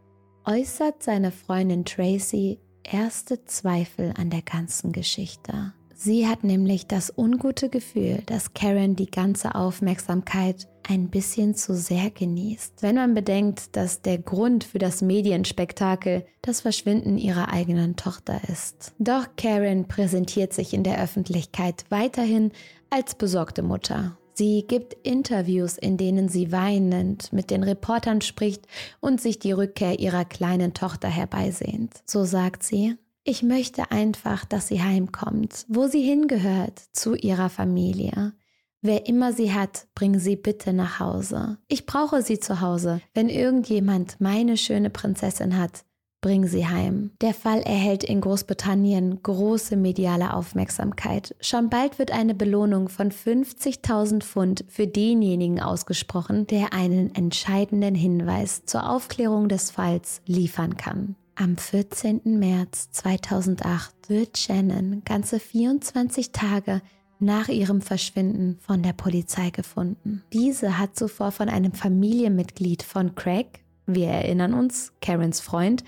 äußert 0.45 1.03
seine 1.03 1.31
Freundin 1.31 1.85
Tracy 1.85 2.59
erste 2.83 3.45
Zweifel 3.45 4.13
an 4.17 4.29
der 4.29 4.41
ganzen 4.41 4.91
Geschichte. 4.91 5.73
Sie 6.03 6.27
hat 6.27 6.43
nämlich 6.43 6.85
das 6.85 7.13
ungute 7.15 7.69
Gefühl, 7.69 8.23
dass 8.25 8.53
Karen 8.53 8.97
die 8.97 9.09
ganze 9.09 9.55
Aufmerksamkeit 9.55 10.67
ein 10.85 11.07
bisschen 11.07 11.55
zu 11.55 11.73
sehr 11.75 12.09
genießt. 12.09 12.81
Wenn 12.81 12.95
man 12.95 13.13
bedenkt, 13.13 13.77
dass 13.77 14.01
der 14.01 14.17
Grund 14.17 14.65
für 14.65 14.79
das 14.79 15.01
Medienspektakel 15.01 16.25
das 16.41 16.59
Verschwinden 16.59 17.17
ihrer 17.17 17.53
eigenen 17.53 17.95
Tochter 17.95 18.41
ist. 18.49 18.91
Doch 18.99 19.27
Karen 19.37 19.87
präsentiert 19.87 20.51
sich 20.51 20.73
in 20.73 20.83
der 20.83 21.01
Öffentlichkeit 21.01 21.85
weiterhin 21.87 22.51
als 22.89 23.15
besorgte 23.15 23.63
Mutter. 23.63 24.17
Sie 24.33 24.65
gibt 24.67 24.95
Interviews, 25.03 25.77
in 25.77 25.95
denen 25.95 26.27
sie 26.27 26.51
weinend 26.51 27.31
mit 27.31 27.49
den 27.49 27.63
Reportern 27.63 28.19
spricht 28.19 28.67
und 28.99 29.21
sich 29.21 29.39
die 29.39 29.53
Rückkehr 29.53 29.99
ihrer 29.99 30.25
kleinen 30.25 30.73
Tochter 30.73 31.07
herbeisehnt. 31.07 32.01
So 32.05 32.25
sagt 32.25 32.63
sie, 32.63 32.97
ich 33.23 33.43
möchte 33.43 33.91
einfach, 33.91 34.45
dass 34.45 34.67
sie 34.67 34.81
heimkommt, 34.81 35.65
wo 35.67 35.87
sie 35.87 36.01
hingehört, 36.01 36.79
zu 36.91 37.15
ihrer 37.15 37.49
Familie. 37.49 38.33
Wer 38.81 39.07
immer 39.07 39.31
sie 39.31 39.53
hat, 39.53 39.87
bring 39.95 40.19
sie 40.19 40.35
bitte 40.35 40.73
nach 40.73 40.99
Hause. 40.99 41.57
Ich 41.69 41.85
brauche 41.85 42.21
sie 42.21 42.39
zu 42.39 42.59
Hause. 42.59 42.99
Wenn 43.13 43.29
irgendjemand 43.29 44.19
meine 44.19 44.57
schöne 44.57 44.89
Prinzessin 44.89 45.57
hat, 45.57 45.85
bring 46.19 46.47
sie 46.47 46.67
heim. 46.67 47.11
Der 47.21 47.33
Fall 47.33 47.61
erhält 47.61 48.03
in 48.03 48.19
Großbritannien 48.19 49.23
große 49.23 49.77
mediale 49.77 50.33
Aufmerksamkeit. 50.33 51.33
Schon 51.39 51.69
bald 51.69 51.99
wird 51.99 52.11
eine 52.11 52.35
Belohnung 52.35 52.89
von 52.89 53.11
50.000 53.11 54.21
Pfund 54.21 54.65
für 54.67 54.87
denjenigen 54.87 55.61
ausgesprochen, 55.61 56.45
der 56.47 56.73
einen 56.73 57.15
entscheidenden 57.15 57.95
Hinweis 57.95 58.65
zur 58.65 58.89
Aufklärung 58.89 59.47
des 59.47 59.71
Falls 59.71 60.21
liefern 60.25 60.75
kann. 60.75 61.15
Am 61.35 61.57
14. 61.57 62.21
März 62.25 62.91
2008 62.91 64.07
wird 64.07 64.37
Shannon 64.37 65.01
ganze 65.03 65.39
24 65.39 66.31
Tage 66.31 66.83
nach 67.17 67.47
ihrem 67.47 67.81
Verschwinden 67.81 68.59
von 68.59 68.83
der 68.83 68.93
Polizei 68.93 69.49
gefunden. 69.49 70.21
Diese 70.31 70.77
hat 70.77 70.95
zuvor 70.95 71.31
von 71.31 71.49
einem 71.49 71.73
Familienmitglied 71.73 72.83
von 72.83 73.15
Craig, 73.15 73.63
wir 73.87 74.09
erinnern 74.09 74.53
uns, 74.53 74.93
Karens 75.01 75.39
Freund, 75.39 75.83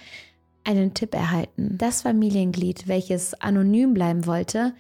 einen 0.64 0.96
Tipp 0.96 1.14
erhalten. 1.14 1.78
Das 1.78 2.02
Familienglied, 2.02 2.88
welches 2.88 3.36
anonym 3.36 3.94
bleiben 3.94 4.26
wollte, 4.26 4.74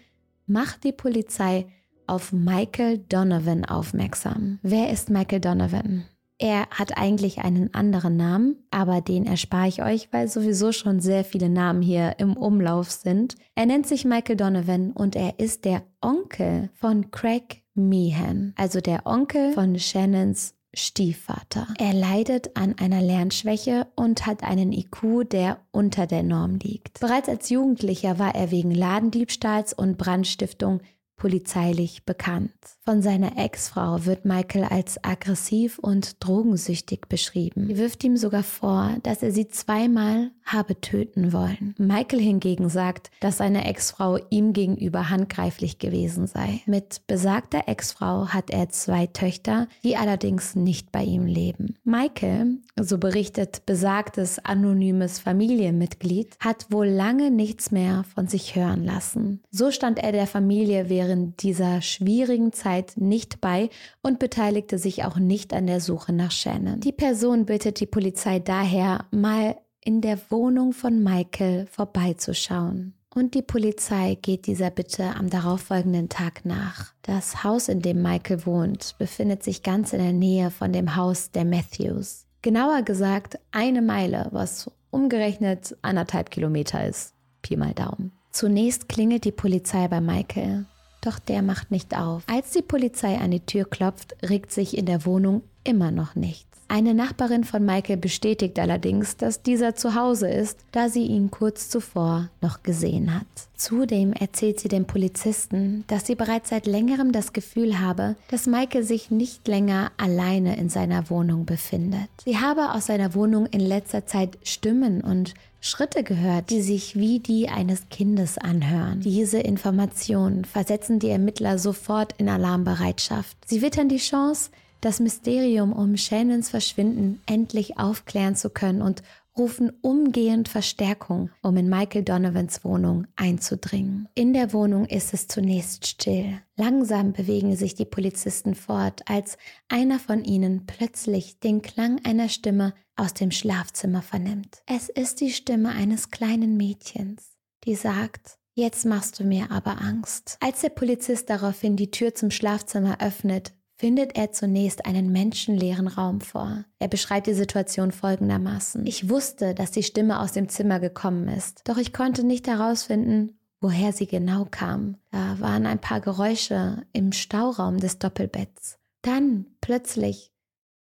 macht 0.47 0.83
die 0.83 0.91
Polizei 0.91 1.67
auf 2.07 2.31
Michael 2.33 2.99
Donovan 3.07 3.65
aufmerksam. 3.65 4.57
Wer 4.63 4.89
ist 4.89 5.11
Michael 5.11 5.41
Donovan? 5.41 6.05
Er 6.37 6.67
hat 6.69 6.97
eigentlich 6.97 7.39
einen 7.39 7.73
anderen 7.73 8.17
Namen, 8.17 8.57
aber 8.69 8.99
den 8.99 9.25
erspare 9.25 9.69
ich 9.69 9.81
euch, 9.81 10.09
weil 10.11 10.27
sowieso 10.27 10.73
schon 10.73 10.99
sehr 10.99 11.23
viele 11.23 11.49
Namen 11.49 11.81
hier 11.81 12.15
im 12.19 12.35
Umlauf 12.35 12.91
sind. 12.91 13.35
Er 13.55 13.65
nennt 13.65 13.87
sich 13.87 14.03
Michael 14.03 14.35
Donovan 14.35 14.91
und 14.91 15.15
er 15.15 15.39
ist 15.39 15.63
der 15.63 15.83
Onkel 16.01 16.69
von 16.73 17.09
Craig 17.11 17.63
Meehan, 17.73 18.53
also 18.57 18.81
der 18.81 19.05
Onkel 19.05 19.53
von 19.53 19.79
Shannons 19.79 20.55
Stiefvater. 20.77 21.67
Er 21.77 21.93
leidet 21.93 22.57
an 22.57 22.75
einer 22.77 23.01
Lernschwäche 23.01 23.87
und 23.95 24.25
hat 24.25 24.43
einen 24.43 24.73
IQ, 24.73 25.29
der 25.31 25.59
unter 25.71 26.05
der 26.05 26.23
Norm 26.23 26.55
liegt. 26.55 26.99
Bereits 26.99 27.29
als 27.29 27.49
Jugendlicher 27.49 28.19
war 28.19 28.35
er 28.35 28.51
wegen 28.51 28.71
Ladendiebstahls 28.71 29.73
und 29.73 29.97
Brandstiftung 29.97 30.81
polizeilich 31.17 32.03
bekannt. 32.05 32.51
Von 32.83 33.01
seiner 33.01 33.37
Ex-Frau 33.37 34.05
wird 34.05 34.25
Michael 34.25 34.65
als 34.65 35.03
aggressiv 35.03 35.79
und 35.79 36.23
drogensüchtig 36.23 37.07
beschrieben. 37.09 37.67
Sie 37.67 37.77
wirft 37.77 38.03
ihm 38.03 38.17
sogar 38.17 38.43
vor, 38.43 38.95
dass 39.03 39.23
er 39.23 39.31
sie 39.31 39.47
zweimal 39.47 40.31
habe 40.43 40.79
töten 40.79 41.33
wollen. 41.33 41.73
Michael 41.79 42.19
hingegen 42.19 42.69
sagt, 42.69 43.09
dass 43.21 43.37
seine 43.37 43.65
Ex-Frau 43.65 44.19
ihm 44.29 44.53
gegenüber 44.53 45.09
handgreiflich 45.09 45.79
gewesen 45.79 46.27
sei. 46.27 46.61
Mit 46.67 47.01
besagter 47.07 47.63
Ex-Frau 47.67 48.27
hat 48.27 48.51
er 48.51 48.69
zwei 48.69 49.07
Töchter, 49.07 49.67
die 49.83 49.97
allerdings 49.97 50.55
nicht 50.55 50.91
bei 50.91 51.03
ihm 51.03 51.25
leben. 51.25 51.77
Michael, 51.83 52.59
so 52.79 52.99
berichtet 52.99 53.65
besagtes 53.65 54.37
anonymes 54.37 55.17
Familienmitglied, 55.17 56.35
hat 56.39 56.67
wohl 56.69 56.87
lange 56.87 57.31
nichts 57.31 57.71
mehr 57.71 58.03
von 58.13 58.27
sich 58.27 58.55
hören 58.55 58.83
lassen. 58.83 59.41
So 59.49 59.71
stand 59.71 59.97
er 59.97 60.11
der 60.11 60.27
Familie 60.27 60.89
während 60.89 61.04
dieser 61.07 61.81
schwierigen 61.81 62.51
Zeit 62.51 62.65
Zeit 62.65 62.97
nicht 62.97 63.41
bei 63.41 63.69
und 64.01 64.19
beteiligte 64.19 64.77
sich 64.77 65.03
auch 65.05 65.17
nicht 65.17 65.53
an 65.53 65.67
der 65.67 65.79
Suche 65.79 66.13
nach 66.13 66.31
Shannon. 66.31 66.79
Die 66.79 66.91
Person 66.91 67.45
bittet 67.45 67.79
die 67.79 67.85
Polizei 67.85 68.39
daher, 68.39 69.05
mal 69.11 69.57
in 69.83 70.01
der 70.01 70.19
Wohnung 70.29 70.73
von 70.73 71.03
Michael 71.03 71.67
vorbeizuschauen. 71.67 72.93
Und 73.13 73.33
die 73.33 73.43
Polizei 73.43 74.17
geht 74.21 74.45
dieser 74.45 74.71
Bitte 74.71 75.15
am 75.15 75.29
darauffolgenden 75.29 76.09
Tag 76.09 76.43
nach. 76.43 76.93
Das 77.03 77.43
Haus, 77.43 77.69
in 77.69 77.81
dem 77.81 78.01
Michael 78.01 78.45
wohnt, 78.45 78.95
befindet 78.97 79.43
sich 79.43 79.63
ganz 79.63 79.93
in 79.93 79.99
der 79.99 80.11
Nähe 80.11 80.51
von 80.51 80.73
dem 80.73 80.95
Haus 80.95 81.31
der 81.31 81.45
Matthews. 81.45 82.25
Genauer 82.41 82.81
gesagt 82.81 83.39
eine 83.51 83.81
Meile, 83.81 84.27
was 84.31 84.69
umgerechnet 84.89 85.77
anderthalb 85.81 86.29
Kilometer 86.29 86.85
ist. 86.85 87.13
Pi 87.41 87.55
mal 87.55 87.73
Daumen. 87.73 88.11
Zunächst 88.31 88.89
klingelt 88.89 89.23
die 89.23 89.31
Polizei 89.31 89.87
bei 89.87 90.01
Michael 90.01 90.65
doch 91.05 91.19
der 91.19 91.41
macht 91.41 91.71
nicht 91.71 91.95
auf. 91.97 92.23
Als 92.27 92.51
die 92.51 92.61
Polizei 92.61 93.17
an 93.17 93.31
die 93.31 93.45
Tür 93.45 93.65
klopft, 93.65 94.15
regt 94.23 94.51
sich 94.51 94.77
in 94.77 94.85
der 94.85 95.05
Wohnung 95.05 95.43
immer 95.63 95.91
noch 95.91 96.15
nichts. 96.15 96.54
Eine 96.67 96.95
Nachbarin 96.95 97.43
von 97.43 97.63
Michael 97.63 97.97
bestätigt 97.97 98.57
allerdings, 98.57 99.17
dass 99.17 99.43
dieser 99.43 99.75
zu 99.75 99.93
Hause 99.93 100.29
ist, 100.29 100.57
da 100.71 100.89
sie 100.89 101.05
ihn 101.05 101.29
kurz 101.29 101.69
zuvor 101.69 102.29
noch 102.41 102.63
gesehen 102.63 103.13
hat. 103.13 103.27
Zudem 103.55 104.13
erzählt 104.13 104.59
sie 104.59 104.67
dem 104.67 104.85
Polizisten, 104.85 105.83
dass 105.87 106.07
sie 106.07 106.15
bereits 106.15 106.49
seit 106.49 106.65
längerem 106.65 107.11
das 107.11 107.33
Gefühl 107.33 107.79
habe, 107.79 108.15
dass 108.29 108.47
Michael 108.47 108.83
sich 108.83 109.11
nicht 109.11 109.47
länger 109.47 109.91
alleine 109.97 110.57
in 110.57 110.69
seiner 110.69 111.09
Wohnung 111.09 111.45
befindet. 111.45 112.09
Sie 112.25 112.37
habe 112.39 112.73
aus 112.73 112.87
seiner 112.87 113.13
Wohnung 113.13 113.45
in 113.45 113.61
letzter 113.61 114.05
Zeit 114.05 114.37
Stimmen 114.43 115.01
und 115.01 115.35
Schritte 115.61 116.03
gehört, 116.03 116.49
die 116.51 116.61
sich 116.61 116.95
wie 116.95 117.19
die 117.19 117.49
eines 117.49 117.89
Kindes 117.89 118.37
anhören. 118.37 119.01
Diese 119.01 119.39
Informationen 119.39 120.45
versetzen 120.45 120.99
die 120.99 121.09
Ermittler 121.09 121.57
sofort 121.57 122.13
in 122.17 122.29
Alarmbereitschaft. 122.29 123.37
Sie 123.47 123.63
wittern 123.63 123.89
die 123.89 123.97
Chance, 123.97 124.51
das 124.85 124.99
Mysterium 124.99 125.73
um 125.73 125.97
Shannons 125.97 126.49
Verschwinden 126.49 127.19
endlich 127.25 127.79
aufklären 127.79 128.35
zu 128.35 128.51
können 128.51 128.83
und 128.83 129.01
rufen 129.35 129.71
umgehend 129.81 130.47
Verstärkung, 130.47 131.31
um 131.41 131.57
in 131.57 131.67
Michael 131.67 132.03
Donovans 132.03 132.63
Wohnung 132.63 133.07
einzudringen. 133.15 134.07
In 134.13 134.33
der 134.33 134.53
Wohnung 134.53 134.85
ist 134.85 135.13
es 135.13 135.27
zunächst 135.27 135.87
still. 135.87 136.39
Langsam 136.55 137.13
bewegen 137.13 137.55
sich 137.55 137.73
die 137.73 137.85
Polizisten 137.85 138.53
fort, 138.53 139.01
als 139.07 139.37
einer 139.69 139.97
von 139.97 140.23
ihnen 140.23 140.67
plötzlich 140.67 141.39
den 141.39 141.63
Klang 141.63 141.99
einer 142.05 142.29
Stimme 142.29 142.75
aus 142.95 143.15
dem 143.15 143.31
Schlafzimmer 143.31 144.03
vernimmt. 144.03 144.61
Es 144.67 144.87
ist 144.87 145.19
die 145.19 145.31
Stimme 145.31 145.69
eines 145.69 146.11
kleinen 146.11 146.57
Mädchens, 146.57 147.31
die 147.63 147.75
sagt, 147.75 148.37
Jetzt 148.57 148.85
machst 148.85 149.19
du 149.19 149.25
mir 149.25 149.51
aber 149.51 149.81
Angst. 149.81 150.37
Als 150.39 150.61
der 150.61 150.69
Polizist 150.69 151.29
daraufhin 151.29 151.75
die 151.75 151.91
Tür 151.91 152.15
zum 152.15 152.31
Schlafzimmer 152.31 153.01
öffnet, 153.01 153.51
findet 153.77 154.15
er 154.15 154.31
zunächst 154.31 154.85
einen 154.85 155.11
menschenleeren 155.11 155.87
Raum 155.87 156.21
vor. 156.21 156.63
Er 156.79 156.87
beschreibt 156.87 157.27
die 157.27 157.33
Situation 157.33 157.91
folgendermaßen. 157.91 158.85
Ich 158.85 159.09
wusste, 159.09 159.53
dass 159.53 159.71
die 159.71 159.83
Stimme 159.83 160.19
aus 160.19 160.31
dem 160.31 160.49
Zimmer 160.49 160.79
gekommen 160.79 161.27
ist, 161.27 161.61
doch 161.65 161.77
ich 161.77 161.93
konnte 161.93 162.23
nicht 162.23 162.47
herausfinden, 162.47 163.37
woher 163.61 163.93
sie 163.93 164.07
genau 164.07 164.47
kam. 164.49 164.97
Da 165.11 165.39
waren 165.39 165.65
ein 165.65 165.79
paar 165.79 166.01
Geräusche 166.01 166.83
im 166.93 167.11
Stauraum 167.11 167.79
des 167.79 167.99
Doppelbetts. 167.99 168.77
Dann 169.01 169.45
plötzlich 169.61 170.31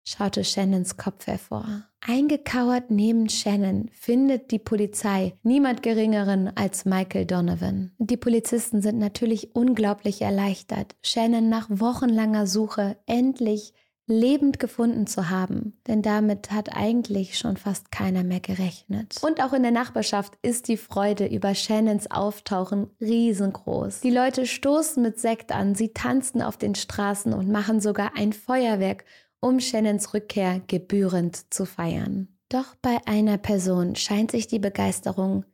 schaute 0.05 0.45
Shannons 0.45 0.97
Kopf 0.97 1.27
hervor. 1.27 1.85
Eingekauert 2.01 2.91
neben 2.91 3.29
Shannon 3.29 3.91
findet 3.93 4.51
die 4.51 4.59
Polizei 4.59 5.35
niemand 5.43 5.83
Geringeren 5.83 6.55
als 6.55 6.85
Michael 6.85 7.25
Donovan. 7.25 7.93
Die 7.99 8.19
Polizisten 8.19 8.83
sind 8.83 8.99
natürlich 8.99 9.57
unglaublich 9.57 10.21
erleichtert, 10.21 10.95
Shannon 11.03 11.49
nach 11.49 11.67
wochenlanger 11.71 12.47
Suche 12.47 12.99
endlich 13.07 13.73
lebend 14.07 14.61
gefunden 14.61 15.07
zu 15.07 15.31
haben, 15.31 15.79
denn 15.87 16.03
damit 16.03 16.51
hat 16.51 16.77
eigentlich 16.77 17.39
schon 17.39 17.57
fast 17.57 17.91
keiner 17.91 18.23
mehr 18.23 18.41
gerechnet. 18.41 19.17
Und 19.23 19.43
auch 19.43 19.55
in 19.55 19.63
der 19.63 19.73
Nachbarschaft 19.73 20.35
ist 20.43 20.69
die 20.69 20.77
Freude 20.77 21.27
über 21.27 21.55
Shannons 21.55 22.11
Auftauchen 22.11 22.91
riesengroß. 23.01 24.01
Die 24.01 24.11
Leute 24.11 24.47
stoßen 24.47 25.03
mit 25.03 25.19
Sekt 25.19 25.53
an, 25.53 25.75
sie 25.75 25.95
tanzen 25.95 26.43
auf 26.43 26.59
den 26.59 26.75
Straßen 26.75 27.33
und 27.33 27.49
machen 27.49 27.81
sogar 27.81 28.13
ein 28.15 28.35
Feuerwerk, 28.35 29.05
um 29.45 29.61
Shannons 29.61 30.15
Rückkehr 30.15 30.63
gebührend 30.67 31.53
zu 31.53 31.67
feiern. 31.67 32.29
Doch 32.49 32.75
bei 32.81 32.99
einer 33.05 33.37
Person 33.37 33.95
scheint 33.95 34.31
sich 34.31 34.47
die 34.47 34.59
Begeisterung 34.59 35.45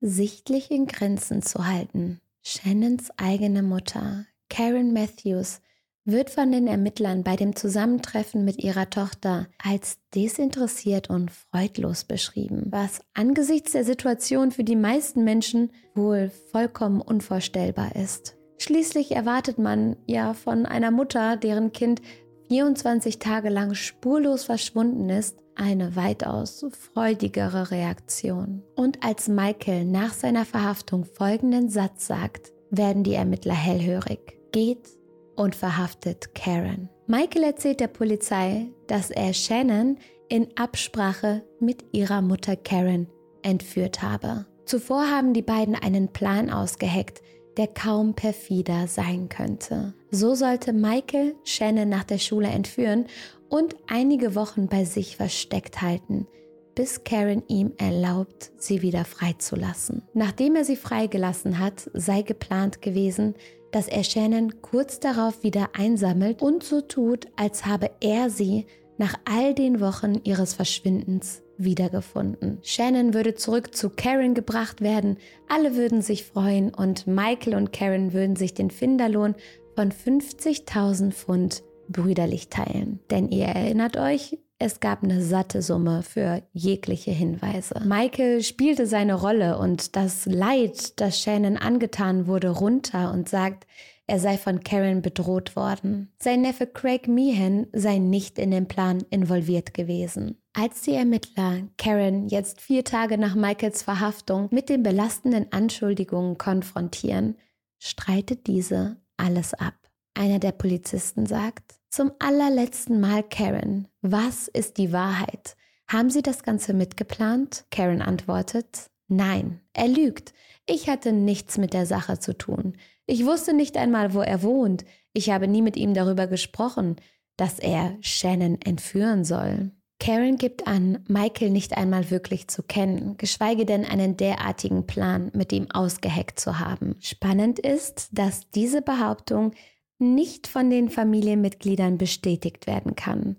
sichtlich 0.00 0.70
in 0.70 0.86
Grenzen 0.86 1.40
zu 1.40 1.66
halten. 1.66 2.20
Shannons 2.42 3.10
eigene 3.16 3.62
Mutter, 3.62 4.26
Karen 4.50 4.92
Matthews, 4.92 5.62
wird 6.04 6.28
von 6.28 6.52
den 6.52 6.66
Ermittlern 6.66 7.24
bei 7.24 7.36
dem 7.36 7.56
Zusammentreffen 7.56 8.44
mit 8.44 8.62
ihrer 8.62 8.90
Tochter 8.90 9.46
als 9.62 9.98
desinteressiert 10.14 11.08
und 11.08 11.30
freudlos 11.30 12.04
beschrieben, 12.04 12.66
was 12.70 13.00
angesichts 13.14 13.72
der 13.72 13.84
Situation 13.84 14.52
für 14.52 14.64
die 14.64 14.76
meisten 14.76 15.24
Menschen 15.24 15.70
wohl 15.94 16.30
vollkommen 16.50 17.00
unvorstellbar 17.00 17.96
ist. 17.96 18.36
Schließlich 18.58 19.12
erwartet 19.12 19.58
man 19.58 19.96
ja 20.06 20.34
von 20.34 20.66
einer 20.66 20.90
Mutter, 20.90 21.36
deren 21.36 21.72
Kind 21.72 22.02
24 22.48 23.18
Tage 23.18 23.50
lang 23.50 23.74
spurlos 23.74 24.44
verschwunden 24.44 25.10
ist, 25.10 25.36
eine 25.54 25.96
weitaus 25.96 26.64
freudigere 26.70 27.70
Reaktion. 27.70 28.62
Und 28.76 29.04
als 29.04 29.28
Michael 29.28 29.84
nach 29.84 30.14
seiner 30.14 30.44
Verhaftung 30.44 31.04
folgenden 31.04 31.68
Satz 31.68 32.06
sagt, 32.06 32.52
werden 32.70 33.02
die 33.02 33.14
Ermittler 33.14 33.54
hellhörig. 33.54 34.38
Geht 34.52 34.88
und 35.36 35.54
verhaftet 35.54 36.34
Karen. 36.34 36.88
Michael 37.06 37.44
erzählt 37.44 37.80
der 37.80 37.88
Polizei, 37.88 38.66
dass 38.86 39.10
er 39.10 39.34
Shannon 39.34 39.98
in 40.28 40.48
Absprache 40.56 41.42
mit 41.60 41.84
ihrer 41.92 42.22
Mutter 42.22 42.56
Karen 42.56 43.08
entführt 43.42 44.02
habe. 44.02 44.46
Zuvor 44.64 45.10
haben 45.10 45.32
die 45.32 45.42
beiden 45.42 45.74
einen 45.74 46.08
Plan 46.12 46.50
ausgeheckt, 46.50 47.22
der 47.56 47.66
kaum 47.66 48.14
perfider 48.14 48.86
sein 48.86 49.28
könnte. 49.28 49.94
So 50.10 50.34
sollte 50.34 50.72
Michael 50.72 51.34
Shannon 51.44 51.88
nach 51.88 52.04
der 52.04 52.18
Schule 52.18 52.48
entführen 52.48 53.06
und 53.48 53.76
einige 53.88 54.34
Wochen 54.34 54.66
bei 54.66 54.84
sich 54.84 55.16
versteckt 55.16 55.82
halten, 55.82 56.26
bis 56.74 57.04
Karen 57.04 57.42
ihm 57.48 57.72
erlaubt, 57.76 58.52
sie 58.56 58.82
wieder 58.82 59.04
freizulassen. 59.04 60.02
Nachdem 60.14 60.56
er 60.56 60.64
sie 60.64 60.76
freigelassen 60.76 61.58
hat, 61.58 61.90
sei 61.92 62.22
geplant 62.22 62.80
gewesen, 62.80 63.34
dass 63.70 63.86
er 63.86 64.02
Shannon 64.02 64.62
kurz 64.62 64.98
darauf 64.98 65.42
wieder 65.42 65.70
einsammelt 65.74 66.40
und 66.40 66.64
so 66.64 66.80
tut, 66.80 67.26
als 67.36 67.66
habe 67.66 67.90
er 68.00 68.30
sie 68.30 68.66
nach 68.96 69.14
all 69.24 69.54
den 69.54 69.80
Wochen 69.80 70.20
ihres 70.24 70.54
Verschwindens 70.54 71.42
wiedergefunden. 71.58 72.58
Shannon 72.62 73.14
würde 73.14 73.34
zurück 73.34 73.74
zu 73.74 73.90
Karen 73.90 74.34
gebracht 74.34 74.80
werden, 74.80 75.18
alle 75.48 75.76
würden 75.76 76.02
sich 76.02 76.24
freuen 76.24 76.72
und 76.72 77.06
Michael 77.06 77.56
und 77.56 77.72
Karen 77.72 78.12
würden 78.12 78.36
sich 78.36 78.54
den 78.54 78.70
Finderlohn 78.70 79.34
von 79.78 79.92
50.000 79.92 81.12
Pfund 81.12 81.62
brüderlich 81.88 82.48
teilen. 82.48 82.98
Denn 83.12 83.28
ihr 83.28 83.44
erinnert 83.44 83.96
euch, 83.96 84.36
es 84.58 84.80
gab 84.80 85.04
eine 85.04 85.22
satte 85.22 85.62
Summe 85.62 86.02
für 86.02 86.42
jegliche 86.52 87.12
Hinweise. 87.12 87.80
Michael 87.86 88.42
spielte 88.42 88.88
seine 88.88 89.14
Rolle 89.14 89.56
und 89.56 89.94
das 89.94 90.26
Leid, 90.26 90.98
das 91.00 91.20
Shannon 91.20 91.56
angetan 91.56 92.26
wurde, 92.26 92.48
runter 92.48 93.12
und 93.12 93.28
sagt, 93.28 93.68
er 94.08 94.18
sei 94.18 94.36
von 94.36 94.64
Karen 94.64 95.00
bedroht 95.00 95.54
worden. 95.54 96.12
Sein 96.18 96.40
Neffe 96.40 96.66
Craig 96.66 97.06
Meehan 97.06 97.68
sei 97.72 97.98
nicht 97.98 98.40
in 98.40 98.50
den 98.50 98.66
Plan 98.66 99.04
involviert 99.10 99.74
gewesen. 99.74 100.42
Als 100.54 100.80
die 100.82 100.94
Ermittler 100.94 101.68
Karen 101.76 102.26
jetzt 102.26 102.60
vier 102.60 102.82
Tage 102.82 103.16
nach 103.16 103.36
Michaels 103.36 103.84
Verhaftung 103.84 104.48
mit 104.50 104.70
den 104.70 104.82
belastenden 104.82 105.52
Anschuldigungen 105.52 106.36
konfrontieren, 106.36 107.36
streitet 107.78 108.48
diese 108.48 108.96
alles 109.18 109.54
ab. 109.54 109.74
Einer 110.14 110.38
der 110.38 110.52
Polizisten 110.52 111.26
sagt, 111.26 111.74
zum 111.90 112.12
allerletzten 112.18 113.00
Mal 113.00 113.22
Karen, 113.22 113.88
was 114.02 114.48
ist 114.48 114.78
die 114.78 114.92
Wahrheit? 114.92 115.56
Haben 115.86 116.10
Sie 116.10 116.22
das 116.22 116.42
Ganze 116.42 116.74
mitgeplant? 116.74 117.64
Karen 117.70 118.02
antwortet, 118.02 118.90
nein, 119.08 119.60
er 119.72 119.88
lügt. 119.88 120.34
Ich 120.66 120.88
hatte 120.88 121.12
nichts 121.12 121.56
mit 121.56 121.72
der 121.72 121.86
Sache 121.86 122.18
zu 122.18 122.36
tun. 122.36 122.76
Ich 123.06 123.24
wusste 123.24 123.54
nicht 123.54 123.76
einmal, 123.76 124.12
wo 124.12 124.20
er 124.20 124.42
wohnt. 124.42 124.84
Ich 125.12 125.30
habe 125.30 125.48
nie 125.48 125.62
mit 125.62 125.76
ihm 125.76 125.94
darüber 125.94 126.26
gesprochen, 126.26 126.96
dass 127.36 127.58
er 127.58 127.96
Shannon 128.00 128.60
entführen 128.60 129.24
soll. 129.24 129.70
Karen 130.00 130.36
gibt 130.36 130.66
an, 130.66 131.04
Michael 131.08 131.50
nicht 131.50 131.76
einmal 131.76 132.10
wirklich 132.10 132.48
zu 132.48 132.62
kennen, 132.62 133.16
geschweige 133.16 133.66
denn 133.66 133.84
einen 133.84 134.16
derartigen 134.16 134.86
Plan 134.86 135.30
mit 135.34 135.52
ihm 135.52 135.66
ausgeheckt 135.70 136.38
zu 136.38 136.60
haben. 136.60 136.96
Spannend 137.00 137.58
ist, 137.58 138.08
dass 138.12 138.48
diese 138.50 138.80
Behauptung 138.80 139.52
nicht 139.98 140.46
von 140.46 140.70
den 140.70 140.88
Familienmitgliedern 140.88 141.98
bestätigt 141.98 142.66
werden 142.68 142.94
kann. 142.94 143.36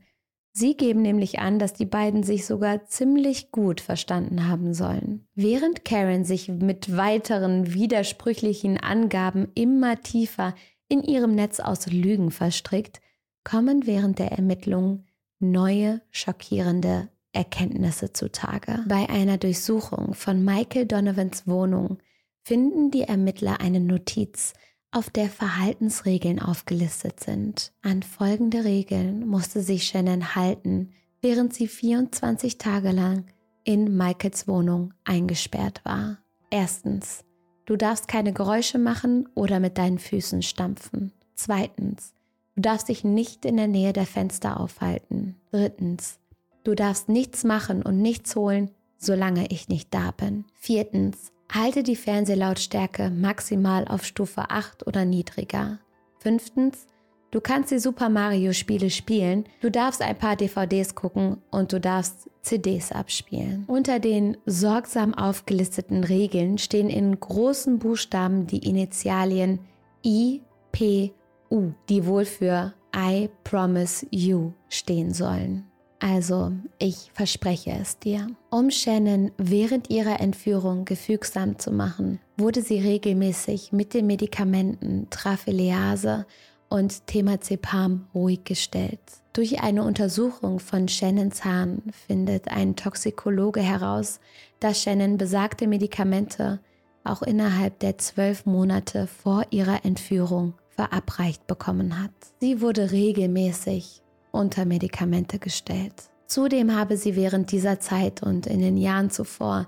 Sie 0.52 0.76
geben 0.76 1.02
nämlich 1.02 1.40
an, 1.40 1.60
dass 1.60 1.74
die 1.74 1.86
beiden 1.86 2.24
sich 2.24 2.46
sogar 2.46 2.84
ziemlich 2.86 3.52
gut 3.52 3.80
verstanden 3.80 4.48
haben 4.48 4.74
sollen. 4.74 5.28
Während 5.36 5.86
Karen 5.86 6.26
sich 6.26 6.50
mit 6.50 6.98
weiteren 6.98 7.74
widersprüchlichen 7.74 8.78
Angaben 8.78 9.48
immer 9.56 10.02
tiefer 10.02 10.56
in 10.90 11.04
ihrem 11.04 11.36
Netz 11.36 11.62
aus 11.62 11.88
Lügen 11.88 12.32
verstrickt, 12.32 13.00
kommen 13.46 13.86
während 13.88 14.20
der 14.20 14.34
Ermittlungen 14.34 15.06
neue 15.40 16.02
schockierende 16.12 17.10
Erkenntnisse 17.32 18.14
zutage. 18.14 18.84
Bei 18.88 19.10
einer 19.10 19.38
Durchsuchung 19.38 20.14
von 20.14 20.44
Michael 20.44 20.86
Donovans 20.86 21.48
Wohnung 21.48 22.00
finden 22.44 22.92
die 22.92 23.04
Ermittler 23.04 23.62
eine 23.62 23.80
Notiz, 23.80 24.54
auf 24.92 25.10
der 25.10 25.30
Verhaltensregeln 25.30 26.40
aufgelistet 26.40 27.20
sind. 27.20 27.72
An 27.82 28.02
folgende 28.02 28.64
Regeln 28.64 29.28
musste 29.28 29.62
sich 29.62 29.84
Shannon 29.84 30.36
halten, 30.36 30.92
während 31.22 31.54
sie 31.54 31.68
24 31.68 32.58
Tage 32.58 32.92
lang 32.92 33.26
in 33.64 33.96
Michaels 33.96 34.48
Wohnung 34.48 34.94
eingesperrt 35.04 35.86
war. 35.86 36.18
Erstens, 36.50 37.24
du 37.66 37.76
darfst 37.76 38.08
keine 38.08 38.34
Geräusche 38.34 38.80
machen 38.80 39.30
oder 39.36 39.60
mit 39.60 39.78
deinen 39.78 40.00
Füßen 40.00 40.42
stampfen. 40.42 41.14
Zweitens, 41.36 42.14
du 42.60 42.70
darfst 42.70 42.90
dich 42.90 43.04
nicht 43.06 43.46
in 43.46 43.56
der 43.56 43.68
Nähe 43.68 43.94
der 43.94 44.06
Fenster 44.06 44.60
aufhalten. 44.60 45.36
Drittens, 45.52 46.20
du 46.64 46.76
darfst 46.76 47.08
nichts 47.08 47.44
machen 47.44 47.82
und 47.84 48.02
nichts 48.02 48.36
holen, 48.36 48.72
solange 48.98 49.48
ich 49.50 49.70
nicht 49.70 49.94
da 49.94 50.12
bin. 50.12 50.44
Viertens, 50.56 51.32
Halte 51.52 51.82
die 51.82 51.96
Fernsehlautstärke 51.96 53.10
maximal 53.10 53.88
auf 53.88 54.06
Stufe 54.06 54.52
8 54.52 54.86
oder 54.86 55.04
niedriger. 55.04 55.80
Fünftens, 56.20 56.86
du 57.32 57.42
kannst 57.42 57.72
die 57.72 57.80
Super 57.80 58.10
Mario 58.10 58.54
Spiele 58.54 58.92
spielen, 58.92 59.46
du 59.60 59.72
darfst 59.72 60.04
ein 60.04 60.16
paar 60.16 60.36
DVDs 60.36 60.94
gucken 60.94 61.38
und 61.50 61.74
du 61.74 61.80
darfst 61.80 62.30
CDs 62.44 62.92
abspielen. 62.92 63.64
Unter 63.66 64.00
den 64.00 64.38
sorgsam 64.46 65.16
aufgelisteten 65.16 66.04
Regeln 66.04 66.60
stehen 66.60 66.90
in 66.90 67.20
großen 67.20 67.80
Buchstaben 67.80 68.46
die 68.46 68.70
Initialien 68.70 69.60
I, 70.06 70.44
P, 70.72 71.14
U, 71.52 71.72
die 71.90 72.06
wohl 72.06 72.26
für 72.26 72.74
I 72.96 73.30
Promise 73.44 74.06
You 74.12 74.52
stehen 74.70 75.14
sollen. 75.14 75.66
Also, 76.00 76.54
ich 76.78 77.12
verspreche 77.14 77.72
es 77.72 78.00
dir. 78.00 78.28
Um 78.50 78.72
Shannon 78.72 79.32
während 79.38 79.90
ihrer 79.90 80.22
Entführung 80.22 80.86
gefügsam 80.86 81.60
zu 81.60 81.72
machen, 81.72 82.20
wurde 82.38 82.62
sie 82.62 82.80
regelmäßig 82.80 83.74
mit 83.74 83.94
den 83.94 84.08
Medikamenten 84.08 85.10
Trafelease 85.10 86.26
und 86.70 87.06
Temazepam 87.08 88.08
ruhig 88.16 88.46
gestellt. 88.46 89.00
Durch 89.34 89.62
eine 89.62 89.84
Untersuchung 89.84 90.60
von 90.60 90.88
Shannons 90.88 91.44
Haaren 91.44 91.82
findet 92.08 92.48
ein 92.48 92.76
Toxikologe 92.78 93.60
heraus, 93.60 94.22
dass 94.62 94.82
Shannon 94.82 95.18
besagte 95.18 95.68
Medikamente 95.68 96.60
auch 97.04 97.22
innerhalb 97.22 97.80
der 97.80 97.98
zwölf 97.98 98.46
Monate 98.46 99.08
vor 99.08 99.46
ihrer 99.50 99.84
Entführung 99.84 100.54
verabreicht 100.80 101.46
bekommen 101.46 102.02
hat. 102.02 102.12
Sie 102.40 102.62
wurde 102.62 102.94
regelmäßig 102.94 104.02
unter 104.32 104.64
Medikamente 104.64 105.38
gestellt. 105.38 106.10
Zudem 106.26 106.74
habe 106.74 106.96
sie 106.96 107.18
während 107.18 107.52
dieser 107.52 107.82
Zeit 107.82 108.24
und 108.24 108.48
in 108.48 108.62
den 108.62 108.78
Jahren 108.78 109.10
zuvor 109.10 109.68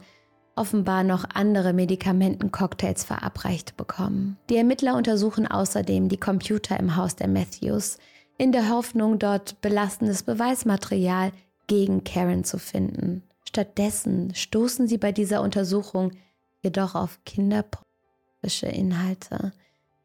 offenbar 0.55 1.03
noch 1.03 1.25
andere 1.33 1.73
Medikamentencocktails 1.73 3.03
verabreicht 3.03 3.75
bekommen. 3.75 4.37
Die 4.49 4.55
Ermittler 4.55 4.95
untersuchen 4.95 5.47
außerdem 5.47 6.07
die 6.07 6.15
Computer 6.15 6.79
im 6.79 6.95
Haus 6.95 7.17
der 7.17 7.27
Matthews 7.27 7.97
in 8.37 8.53
der 8.53 8.69
Hoffnung, 8.69 9.19
dort 9.19 9.59
belastendes 9.59 10.23
Beweismaterial 10.23 11.33
gegen 11.67 12.05
Karen 12.05 12.45
zu 12.45 12.57
finden. 12.57 13.23
Stattdessen 13.45 14.33
stoßen 14.33 14.87
sie 14.87 14.97
bei 14.97 15.11
dieser 15.11 15.41
Untersuchung 15.41 16.13
jedoch 16.61 16.95
auf 16.95 17.19
kinderpornografische 17.25 18.67
Inhalte, 18.67 19.51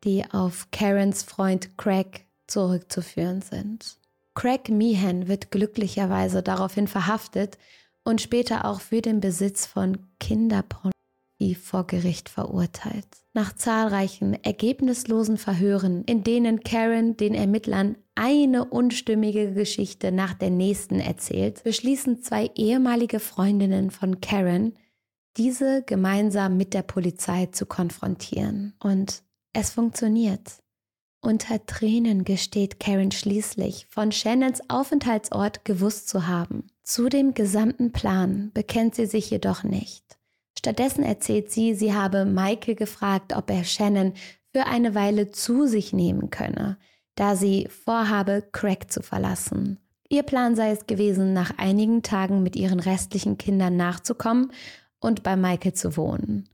die 0.06 0.24
auf 0.30 0.68
Karens 0.70 1.24
Freund 1.24 1.76
Craig 1.76 2.24
zurückzuführen 2.46 3.42
sind. 3.42 3.98
Craig 4.34 4.68
Meehan 4.68 5.28
wird 5.28 5.50
glücklicherweise 5.50 6.42
daraufhin 6.42 6.86
verhaftet 6.86 7.58
und 8.04 8.22
später 8.22 8.64
auch 8.64 8.80
für 8.80 9.02
den 9.02 9.20
Besitz 9.20 9.66
von 9.66 9.98
Kinderpornografie 10.20 11.56
vor 11.60 11.86
Gericht 11.86 12.28
verurteilt. 12.28 13.06
Nach 13.34 13.54
zahlreichen 13.54 14.32
ergebnislosen 14.44 15.38
Verhören, 15.38 16.04
in 16.04 16.22
denen 16.22 16.60
Karen 16.60 17.16
den 17.16 17.34
Ermittlern 17.34 17.96
eine 18.14 18.64
unstimmige 18.64 19.52
Geschichte 19.52 20.12
nach 20.12 20.34
der 20.34 20.50
nächsten 20.50 21.00
erzählt, 21.00 21.64
beschließen 21.64 22.22
zwei 22.22 22.50
ehemalige 22.54 23.18
Freundinnen 23.18 23.90
von 23.90 24.20
Karen, 24.20 24.74
diese 25.36 25.82
gemeinsam 25.82 26.56
mit 26.56 26.72
der 26.72 26.82
Polizei 26.82 27.46
zu 27.46 27.66
konfrontieren. 27.66 28.74
Und 28.78 29.22
es 29.56 29.70
funktioniert. 29.70 30.58
Unter 31.22 31.64
Tränen 31.64 32.24
gesteht 32.24 32.78
Karen 32.78 33.10
schließlich, 33.10 33.86
von 33.88 34.12
Shannons 34.12 34.60
Aufenthaltsort 34.68 35.64
gewusst 35.64 36.08
zu 36.08 36.26
haben. 36.26 36.68
Zu 36.84 37.08
dem 37.08 37.32
gesamten 37.32 37.90
Plan 37.90 38.50
bekennt 38.52 38.94
sie 38.94 39.06
sich 39.06 39.30
jedoch 39.30 39.64
nicht. 39.64 40.04
Stattdessen 40.58 41.02
erzählt 41.02 41.50
sie, 41.50 41.74
sie 41.74 41.94
habe 41.94 42.26
Michael 42.26 42.74
gefragt, 42.74 43.34
ob 43.34 43.50
er 43.50 43.64
Shannon 43.64 44.12
für 44.52 44.66
eine 44.66 44.94
Weile 44.94 45.30
zu 45.30 45.66
sich 45.66 45.92
nehmen 45.92 46.30
könne, 46.30 46.76
da 47.14 47.34
sie 47.34 47.66
vorhabe, 47.68 48.46
Craig 48.52 48.90
zu 48.90 49.02
verlassen. 49.02 49.78
Ihr 50.08 50.22
Plan 50.22 50.54
sei 50.54 50.70
es 50.70 50.86
gewesen, 50.86 51.32
nach 51.32 51.56
einigen 51.56 52.02
Tagen 52.02 52.42
mit 52.42 52.56
ihren 52.56 52.78
restlichen 52.78 53.38
Kindern 53.38 53.76
nachzukommen 53.76 54.52
und 55.00 55.22
bei 55.22 55.34
Michael 55.34 55.72
zu 55.72 55.96
wohnen. 55.96 56.48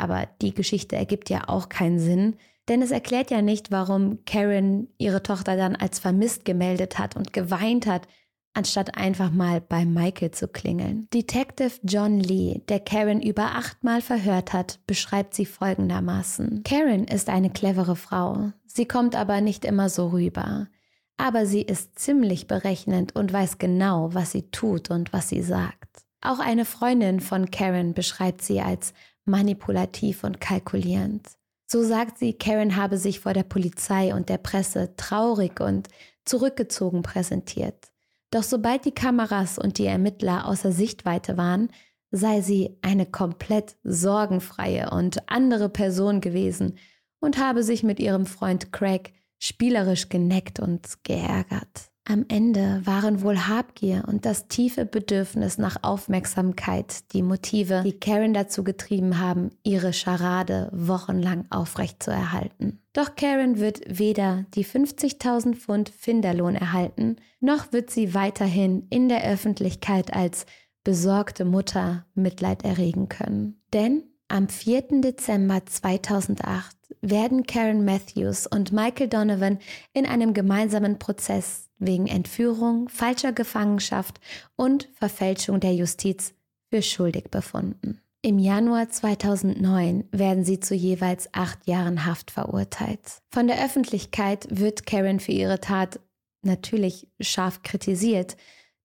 Aber 0.00 0.28
die 0.42 0.54
Geschichte 0.54 0.96
ergibt 0.96 1.30
ja 1.30 1.48
auch 1.48 1.68
keinen 1.68 1.98
Sinn, 1.98 2.36
denn 2.68 2.82
es 2.82 2.90
erklärt 2.90 3.30
ja 3.30 3.42
nicht, 3.42 3.70
warum 3.70 4.24
Karen 4.26 4.88
ihre 4.98 5.22
Tochter 5.22 5.56
dann 5.56 5.76
als 5.76 5.98
vermisst 5.98 6.44
gemeldet 6.44 6.98
hat 6.98 7.16
und 7.16 7.32
geweint 7.32 7.86
hat, 7.86 8.06
anstatt 8.54 8.96
einfach 8.96 9.30
mal 9.30 9.60
bei 9.60 9.84
Michael 9.84 10.30
zu 10.30 10.48
klingeln. 10.48 11.08
Detective 11.12 11.72
John 11.82 12.20
Lee, 12.20 12.62
der 12.68 12.80
Karen 12.80 13.22
über 13.22 13.56
achtmal 13.56 14.00
verhört 14.00 14.52
hat, 14.52 14.80
beschreibt 14.86 15.34
sie 15.34 15.46
folgendermaßen. 15.46 16.62
Karen 16.64 17.04
ist 17.04 17.28
eine 17.28 17.50
clevere 17.50 17.96
Frau. 17.96 18.52
Sie 18.66 18.86
kommt 18.86 19.16
aber 19.16 19.40
nicht 19.40 19.64
immer 19.64 19.88
so 19.88 20.08
rüber. 20.08 20.68
Aber 21.16 21.46
sie 21.46 21.62
ist 21.62 21.98
ziemlich 21.98 22.46
berechnend 22.46 23.14
und 23.14 23.32
weiß 23.32 23.58
genau, 23.58 24.14
was 24.14 24.32
sie 24.32 24.50
tut 24.50 24.90
und 24.90 25.12
was 25.12 25.28
sie 25.28 25.42
sagt. 25.42 26.04
Auch 26.22 26.38
eine 26.38 26.64
Freundin 26.64 27.20
von 27.20 27.50
Karen 27.50 27.94
beschreibt 27.94 28.42
sie 28.42 28.60
als 28.60 28.92
manipulativ 29.30 30.24
und 30.24 30.40
kalkulierend. 30.40 31.26
So 31.66 31.84
sagt 31.84 32.18
sie, 32.18 32.32
Karen 32.32 32.76
habe 32.76 32.98
sich 32.98 33.20
vor 33.20 33.32
der 33.32 33.44
Polizei 33.44 34.12
und 34.12 34.28
der 34.28 34.38
Presse 34.38 34.94
traurig 34.96 35.60
und 35.60 35.88
zurückgezogen 36.24 37.02
präsentiert. 37.02 37.92
Doch 38.30 38.42
sobald 38.42 38.84
die 38.84 38.94
Kameras 38.94 39.58
und 39.58 39.78
die 39.78 39.86
Ermittler 39.86 40.46
außer 40.46 40.72
Sichtweite 40.72 41.36
waren, 41.36 41.70
sei 42.10 42.40
sie 42.40 42.76
eine 42.82 43.06
komplett 43.06 43.76
sorgenfreie 43.84 44.90
und 44.90 45.28
andere 45.28 45.68
Person 45.68 46.20
gewesen 46.20 46.76
und 47.20 47.38
habe 47.38 47.62
sich 47.62 47.82
mit 47.82 48.00
ihrem 48.00 48.26
Freund 48.26 48.72
Craig 48.72 49.12
spielerisch 49.38 50.08
geneckt 50.08 50.60
und 50.60 51.02
geärgert. 51.04 51.89
Am 52.10 52.24
Ende 52.26 52.82
waren 52.84 53.22
wohl 53.22 53.46
Habgier 53.46 54.02
und 54.08 54.26
das 54.26 54.48
tiefe 54.48 54.84
Bedürfnis 54.84 55.58
nach 55.58 55.84
Aufmerksamkeit 55.84 57.12
die 57.12 57.22
Motive, 57.22 57.82
die 57.84 58.00
Karen 58.00 58.34
dazu 58.34 58.64
getrieben 58.64 59.20
haben, 59.20 59.50
ihre 59.62 59.92
Scharade 59.92 60.70
wochenlang 60.72 61.44
aufrechtzuerhalten. 61.50 62.82
Doch 62.94 63.14
Karen 63.14 63.60
wird 63.60 63.82
weder 63.86 64.44
die 64.54 64.64
50.000 64.64 65.54
Pfund 65.54 65.90
Finderlohn 65.90 66.56
erhalten, 66.56 67.14
noch 67.38 67.72
wird 67.72 67.90
sie 67.90 68.12
weiterhin 68.12 68.88
in 68.90 69.08
der 69.08 69.22
Öffentlichkeit 69.22 70.12
als 70.12 70.46
besorgte 70.82 71.44
Mutter 71.44 72.06
Mitleid 72.16 72.64
erregen 72.64 73.08
können. 73.08 73.62
Denn 73.72 74.02
am 74.30 74.48
4. 74.48 75.00
Dezember 75.00 75.64
2008 75.66 76.76
werden 77.00 77.46
Karen 77.46 77.84
Matthews 77.84 78.46
und 78.46 78.72
Michael 78.72 79.08
Donovan 79.08 79.58
in 79.92 80.06
einem 80.06 80.34
gemeinsamen 80.34 80.98
Prozess 80.98 81.68
wegen 81.78 82.06
Entführung, 82.06 82.88
falscher 82.88 83.32
Gefangenschaft 83.32 84.20
und 84.56 84.88
Verfälschung 84.94 85.60
der 85.60 85.74
Justiz 85.74 86.34
für 86.70 86.82
schuldig 86.82 87.30
befunden. 87.30 88.00
Im 88.22 88.38
Januar 88.38 88.90
2009 88.90 90.04
werden 90.12 90.44
sie 90.44 90.60
zu 90.60 90.74
jeweils 90.74 91.30
acht 91.32 91.66
Jahren 91.66 92.04
Haft 92.04 92.30
verurteilt. 92.30 93.00
Von 93.30 93.46
der 93.46 93.64
Öffentlichkeit 93.64 94.46
wird 94.50 94.84
Karen 94.84 95.20
für 95.20 95.32
ihre 95.32 95.60
Tat 95.60 96.00
natürlich 96.42 97.08
scharf 97.18 97.62
kritisiert, 97.62 98.36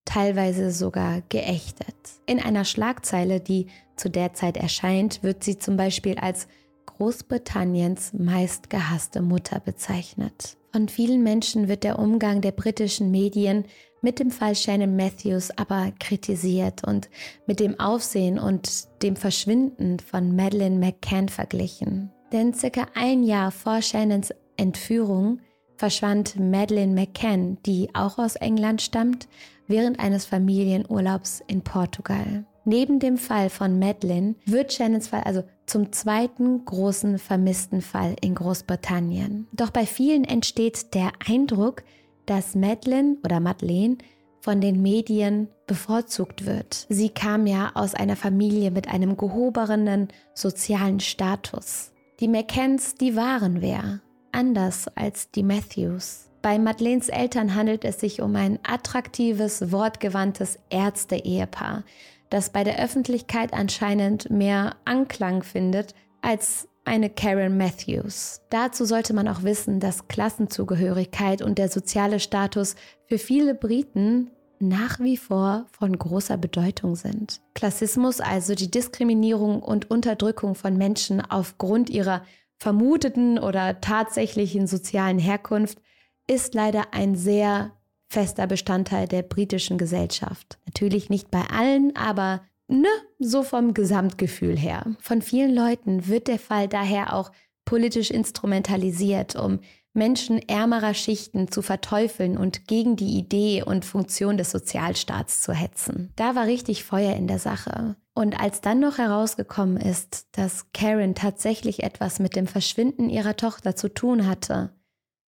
teilweise 0.06 0.70
sogar 0.70 1.20
geächtet. 1.28 1.94
In 2.24 2.40
einer 2.40 2.64
Schlagzeile, 2.64 3.40
die 3.40 3.66
zu 3.96 4.08
der 4.08 4.32
Zeit 4.32 4.56
erscheint, 4.56 5.22
wird 5.22 5.44
sie 5.44 5.58
zum 5.58 5.76
Beispiel 5.76 6.16
als 6.18 6.48
Großbritanniens 6.86 8.14
meistgehasste 8.14 9.20
Mutter 9.20 9.60
bezeichnet. 9.60 10.56
Von 10.72 10.88
vielen 10.88 11.22
Menschen 11.22 11.68
wird 11.68 11.84
der 11.84 11.98
Umgang 11.98 12.40
der 12.40 12.52
britischen 12.52 13.10
Medien 13.10 13.64
mit 14.02 14.18
dem 14.18 14.30
Fall 14.30 14.54
Shannon 14.54 14.94
Matthews 14.94 15.50
aber 15.56 15.92
kritisiert 15.98 16.86
und 16.86 17.08
mit 17.46 17.60
dem 17.60 17.80
Aufsehen 17.80 18.38
und 18.38 19.02
dem 19.02 19.16
Verschwinden 19.16 19.98
von 20.00 20.36
Madeleine 20.36 20.78
McCann 20.78 21.28
verglichen. 21.28 22.12
Denn 22.32 22.54
circa 22.54 22.86
ein 22.94 23.22
Jahr 23.22 23.50
vor 23.50 23.82
Shannons 23.82 24.32
Entführung 24.56 25.40
verschwand 25.76 26.38
Madeleine 26.38 26.94
McCann, 26.94 27.58
die 27.66 27.88
auch 27.94 28.18
aus 28.18 28.36
England 28.36 28.82
stammt, 28.82 29.28
während 29.66 30.00
eines 30.00 30.24
Familienurlaubs 30.26 31.42
in 31.46 31.62
Portugal. 31.62 32.44
Neben 32.64 32.98
dem 32.98 33.16
Fall 33.16 33.48
von 33.48 33.78
Madeleine 33.78 34.34
wird 34.44 34.72
Shannons 34.72 35.08
Fall 35.08 35.22
also 35.24 35.44
zum 35.66 35.92
zweiten 35.92 36.64
großen 36.64 37.18
vermissten 37.18 37.80
Fall 37.80 38.16
in 38.20 38.34
Großbritannien. 38.34 39.46
Doch 39.52 39.70
bei 39.70 39.86
vielen 39.86 40.24
entsteht 40.24 40.92
der 40.94 41.12
Eindruck, 41.28 41.84
dass 42.26 42.56
Madeleine 42.56 43.18
oder 43.24 43.38
Madeleine 43.38 43.98
von 44.40 44.60
den 44.60 44.82
Medien 44.82 45.48
bevorzugt 45.66 46.46
wird. 46.46 46.86
Sie 46.88 47.08
kam 47.08 47.46
ja 47.46 47.70
aus 47.74 47.94
einer 47.94 48.16
Familie 48.16 48.70
mit 48.70 48.88
einem 48.88 49.16
gehobenen 49.16 50.08
sozialen 50.34 51.00
Status. 51.00 51.92
Die 52.20 52.28
McCanns, 52.28 52.94
die 52.94 53.14
waren 53.14 53.60
wer? 53.60 54.00
Anders 54.36 54.86
als 54.96 55.30
die 55.30 55.42
Matthews. 55.42 56.28
Bei 56.42 56.58
Madeleines 56.58 57.08
Eltern 57.08 57.54
handelt 57.54 57.86
es 57.86 58.00
sich 58.00 58.20
um 58.20 58.36
ein 58.36 58.58
attraktives, 58.64 59.72
wortgewandtes 59.72 60.58
Ärzte-Ehepaar, 60.68 61.84
das 62.28 62.50
bei 62.50 62.62
der 62.62 62.78
Öffentlichkeit 62.78 63.54
anscheinend 63.54 64.28
mehr 64.28 64.76
Anklang 64.84 65.42
findet 65.42 65.94
als 66.20 66.68
eine 66.84 67.08
Karen 67.08 67.56
Matthews. 67.56 68.42
Dazu 68.50 68.84
sollte 68.84 69.14
man 69.14 69.26
auch 69.26 69.42
wissen, 69.42 69.80
dass 69.80 70.06
Klassenzugehörigkeit 70.06 71.40
und 71.40 71.56
der 71.56 71.70
soziale 71.70 72.20
Status 72.20 72.76
für 73.06 73.16
viele 73.16 73.54
Briten 73.54 74.32
nach 74.58 75.00
wie 75.00 75.16
vor 75.16 75.64
von 75.72 75.98
großer 75.98 76.36
Bedeutung 76.36 76.94
sind. 76.94 77.40
Klassismus, 77.54 78.20
also 78.20 78.54
die 78.54 78.70
Diskriminierung 78.70 79.62
und 79.62 79.90
Unterdrückung 79.90 80.54
von 80.54 80.76
Menschen 80.76 81.22
aufgrund 81.22 81.88
ihrer 81.88 82.20
vermuteten 82.58 83.38
oder 83.38 83.80
tatsächlichen 83.80 84.66
sozialen 84.66 85.18
Herkunft, 85.18 85.78
ist 86.26 86.54
leider 86.54 86.92
ein 86.92 87.14
sehr 87.14 87.72
fester 88.08 88.46
Bestandteil 88.46 89.08
der 89.08 89.22
britischen 89.22 89.78
Gesellschaft. 89.78 90.58
Natürlich 90.66 91.10
nicht 91.10 91.30
bei 91.30 91.42
allen, 91.42 91.94
aber 91.96 92.42
ne, 92.68 92.88
so 93.18 93.42
vom 93.42 93.74
Gesamtgefühl 93.74 94.56
her. 94.56 94.96
Von 95.00 95.22
vielen 95.22 95.54
Leuten 95.54 96.06
wird 96.08 96.28
der 96.28 96.38
Fall 96.38 96.68
daher 96.68 97.14
auch 97.14 97.30
politisch 97.64 98.10
instrumentalisiert, 98.10 99.36
um 99.36 99.60
Menschen 99.92 100.46
ärmerer 100.46 100.94
Schichten 100.94 101.50
zu 101.50 101.62
verteufeln 101.62 102.36
und 102.36 102.68
gegen 102.68 102.96
die 102.96 103.18
Idee 103.18 103.62
und 103.62 103.84
Funktion 103.84 104.36
des 104.36 104.50
Sozialstaats 104.50 105.40
zu 105.40 105.52
hetzen. 105.52 106.12
Da 106.16 106.34
war 106.34 106.46
richtig 106.46 106.84
Feuer 106.84 107.16
in 107.16 107.26
der 107.26 107.38
Sache. 107.38 107.96
Und 108.16 108.40
als 108.40 108.62
dann 108.62 108.80
noch 108.80 108.96
herausgekommen 108.96 109.76
ist, 109.76 110.28
dass 110.32 110.72
Karen 110.72 111.14
tatsächlich 111.14 111.82
etwas 111.82 112.18
mit 112.18 112.34
dem 112.34 112.46
Verschwinden 112.46 113.10
ihrer 113.10 113.36
Tochter 113.36 113.76
zu 113.76 113.92
tun 113.92 114.26
hatte, 114.26 114.70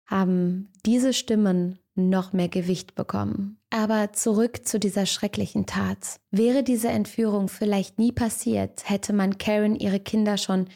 haben 0.05 0.69
diese 0.85 1.15
Stimmen 1.15 1.79
noch 1.95 2.35
mehr 2.35 2.51
Gewicht 2.51 2.95
bekommen. 2.95 3.59
Aber 3.71 4.13
zurück 4.13 4.69
zu 4.69 4.79
dieser 4.79 5.07
schrecklichen 5.07 5.65
Tat. 5.65 6.21
Wäre 6.31 6.63
diese 6.63 6.89
Entführung 6.89 7.49
vielleicht 7.49 7.99
nie 7.99 8.13
passiert, 8.13 8.91
hätte 8.91 9.15
man 9.15 9.39
Karen 9.39 9.77
ihre 9.77 9.99
Kinder 9.99 10.37
schon 10.37 10.67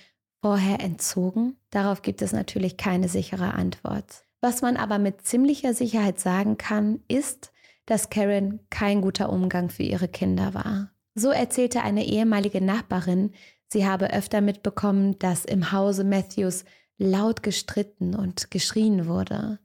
vorher 0.41 0.81
entzogen? 0.81 1.59
Darauf 1.69 2.01
gibt 2.01 2.23
es 2.23 2.33
natürlich 2.33 2.79
keine 2.79 3.11
sichere 3.11 3.53
Antwort. 3.53 4.25
Was 4.41 4.63
man 4.63 4.79
aber 4.79 4.99
mit 4.99 5.27
ziemlicher 5.27 5.75
Sicherheit 5.75 6.19
sagen 6.19 6.57
kann, 6.57 7.01
ist, 7.09 7.53
dass 7.85 8.09
Karen 8.09 8.61
kein 8.71 9.03
guter 9.03 9.29
Umgang 9.31 9.69
für 9.69 9.83
ihre 9.83 10.09
Kinder 10.09 10.55
war. 10.55 10.93
So 11.14 11.31
erzählte 11.31 11.83
eine 11.83 12.07
ehemalige 12.07 12.61
Nachbarin, 12.61 13.33
sie 13.68 13.87
habe 13.87 14.12
öfter 14.12 14.40
mitbekommen, 14.40 15.18
dass 15.18 15.44
im 15.44 15.73
Hause 15.73 16.05
Matthews 16.05 16.64
laut 16.99 17.42
gestritten 17.42 18.14
und 18.14 18.51
geschrien 18.51 19.07
wurde. 19.07 19.59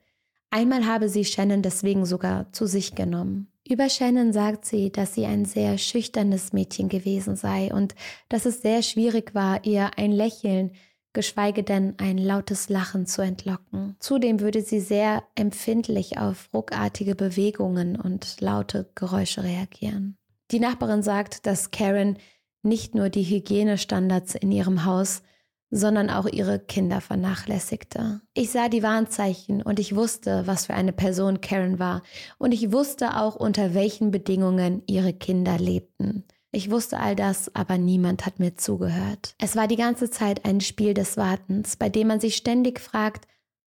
Einmal 0.49 0.86
habe 0.86 1.10
sie 1.10 1.25
Shannon 1.25 1.62
deswegen 1.62 2.05
sogar 2.05 2.51
zu 2.53 2.65
sich 2.65 2.95
genommen. 2.95 3.51
Über 3.67 3.89
Shannon 3.89 4.31
sagt 4.31 4.65
sie, 4.65 4.91
dass 4.91 5.15
sie 5.15 5.25
ein 5.25 5.43
sehr 5.43 5.77
schüchternes 5.77 6.53
Mädchen 6.53 6.88
gewesen 6.88 7.36
sei 7.36 7.73
und 7.73 7.95
dass 8.29 8.45
es 8.45 8.62
sehr 8.62 8.84
schwierig 8.84 9.34
war, 9.34 9.65
ihr 9.65 9.97
ein 9.97 10.12
Lächeln, 10.12 10.71
geschweige 11.13 11.63
denn 11.63 11.95
ein 11.97 12.17
lautes 12.17 12.69
Lachen 12.69 13.08
zu 13.08 13.21
entlocken. 13.21 13.95
Zudem 13.99 14.39
würde 14.39 14.62
sie 14.62 14.79
sehr 14.79 15.23
empfindlich 15.34 16.19
auf 16.19 16.49
ruckartige 16.53 17.15
Bewegungen 17.15 17.99
und 17.99 18.39
laute 18.39 18.91
Geräusche 18.93 19.43
reagieren. 19.43 20.17
Die 20.51 20.60
Nachbarin 20.60 21.01
sagt, 21.01 21.45
dass 21.45 21.71
Karen 21.71 22.17
nicht 22.62 22.95
nur 22.95 23.10
die 23.10 23.23
Hygienestandards 23.23 24.36
in 24.36 24.51
ihrem 24.51 24.86
Haus, 24.86 25.21
sondern 25.71 26.10
auch 26.10 26.25
ihre 26.27 26.60
Kinder 26.60 27.01
vernachlässigte. 27.01 28.21
Ich 28.34 28.51
sah 28.51 28.69
die 28.69 28.84
Warnzeichen 28.84 29.62
und 29.62 29.79
ich 29.79 29.95
wusste, 29.95 30.45
was 30.45 30.67
für 30.67 30.73
eine 30.73 30.93
Person 30.93 31.41
Karen 31.41 31.79
war 31.79 32.03
und 32.38 32.53
ich 32.53 32.71
wusste 32.71 33.17
auch, 33.17 33.36
unter 33.36 33.73
welchen 33.73 34.12
Bedingungen 34.12 34.84
ihre 34.88 35.13
Kinder 35.13 35.58
lebten. 35.58 36.23
Ich 36.51 36.71
wusste 36.71 36.99
all 36.99 37.15
das, 37.15 37.53
aber 37.53 37.77
niemand 37.77 38.25
hat 38.25 38.39
mir 38.39 38.55
zugehört. 38.55 39.36
Es 39.39 39.58
war 39.58 39.67
die 39.67 39.75
ganze 39.75 40.10
Zeit 40.10 40.45
ein 40.45 40.62
Spiel 40.62 40.93
des 40.93 41.17
Wartens, 41.17 41.75
bei 41.75 41.89
dem 41.89 42.08
man 42.08 42.21
sich 42.21 42.38
ständig 42.38 42.79
fragt, 42.79 43.27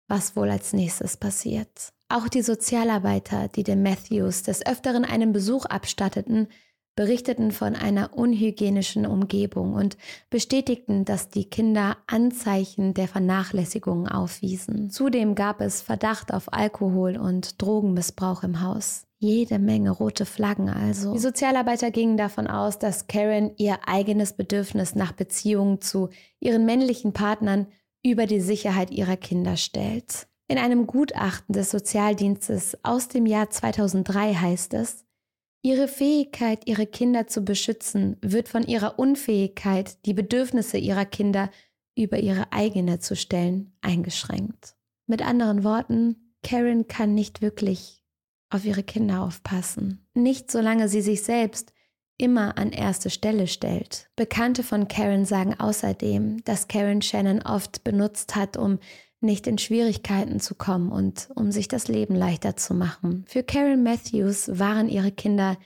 was 0.08 0.36
wohl 0.36 0.52
als 0.52 0.74
nächstes 0.74 1.18
passiert. 1.18 1.94
Auch 2.10 2.28
die 2.28 2.44
Sozialarbeiter, 2.44 3.48
die 3.48 3.64
dem 3.64 3.82
Matthews 3.82 4.44
des 4.44 4.64
Öfteren 4.64 5.04
einen 5.04 5.34
Besuch 5.34 5.66
abstatteten, 5.66 6.48
berichteten 6.96 7.52
von 7.52 7.76
einer 7.76 8.18
unhygienischen 8.18 9.06
Umgebung 9.06 9.74
und 9.74 9.98
bestätigten, 10.30 11.06
dass 11.06 11.30
die 11.30 11.46
Kinder 11.46 11.98
Anzeichen 12.08 12.94
der 12.94 13.08
Vernachlässigung 13.08 14.08
aufwiesen. 14.08 14.90
Zudem 14.90 15.36
gab 15.36 15.62
es 15.62 15.82
Verdacht 15.82 16.34
auf 16.34 16.54
Alkohol 16.54 17.18
und 17.18 17.62
Drogenmissbrauch 17.62 18.44
im 18.44 18.62
Haus. 18.62 19.06
Jede 19.18 19.60
Menge 19.60 19.92
rote 19.92 20.26
Flaggen 20.26 20.70
also. 20.70 21.14
Die 21.14 21.20
Sozialarbeiter 21.20 21.90
gingen 21.92 22.18
davon 22.18 22.48
aus, 22.48 22.80
dass 22.80 23.08
Karen 23.08 23.52
ihr 23.58 23.80
eigenes 23.88 24.34
Bedürfnis 24.34 24.96
nach 24.96 25.14
Beziehungen 25.14 25.82
zu 25.82 26.10
ihren 26.40 26.66
männlichen 26.66 27.14
Partnern 27.14 27.68
über 28.04 28.28
die 28.28 28.42
Sicherheit 28.42 28.92
ihrer 28.92 29.18
Kinder 29.18 29.58
stellt. 29.58 30.28
In 30.48 30.60
einem 30.60 30.86
Gutachten 30.86 31.54
des 31.54 31.72
Sozialdienstes 31.72 32.78
aus 32.84 33.08
dem 33.08 33.26
Jahr 33.26 33.50
2003 33.50 34.36
heißt 34.36 34.76
es, 34.76 35.05
Ihre 35.66 35.88
Fähigkeit, 35.88 36.62
ihre 36.68 36.86
Kinder 36.86 37.26
zu 37.26 37.42
beschützen, 37.42 38.18
wird 38.22 38.50
von 38.50 38.62
ihrer 38.68 39.00
Unfähigkeit, 39.00 39.98
die 40.06 40.14
Bedürfnisse 40.14 40.78
ihrer 40.78 41.06
Kinder 41.06 41.50
über 41.98 42.20
ihre 42.20 42.54
eigene 42.54 43.00
zu 43.00 43.16
stellen, 43.16 43.76
eingeschränkt. 43.82 44.76
Mit 45.08 45.24
anderen 45.24 45.64
Worten, 45.64 46.36
Karen 46.44 46.88
kann 46.88 47.16
nicht 47.16 47.42
wirklich 47.42 48.04
auf 48.52 48.64
ihre 48.64 48.84
Kinder 48.84 49.24
aufpassen. 49.24 50.08
Nicht 50.14 50.52
solange 50.52 50.88
sie 50.88 51.02
sich 51.02 51.24
selbst 51.24 51.74
immer 52.20 52.60
an 52.60 52.72
erste 52.72 53.10
Stelle 53.10 53.48
stellt. 53.48 54.12
Bekannte 54.16 54.62
von 54.62 54.88
Karen 54.88 55.26
sagen 55.26 55.60
außerdem, 55.60 56.44
dass 56.44 56.68
Karen 56.68 57.02
Shannon 57.02 57.42
oft 57.42 57.84
benutzt 57.84 58.36
hat, 58.36 58.56
um 58.56 58.78
nicht 59.26 59.48
in 59.48 59.58
Schwierigkeiten 59.58 60.40
zu 60.40 60.56
kommen 60.56 60.92
und 60.92 61.30
um 61.36 61.52
sich 61.52 61.68
das 61.68 61.88
Leben 61.88 62.16
leichter 62.16 62.56
zu 62.56 62.74
machen. 62.74 63.26
Für 63.28 63.44
Karen 63.44 63.84
Matthews 63.84 64.60
waren 64.60 64.88
ihre 64.88 65.12
Kinder 65.12 65.58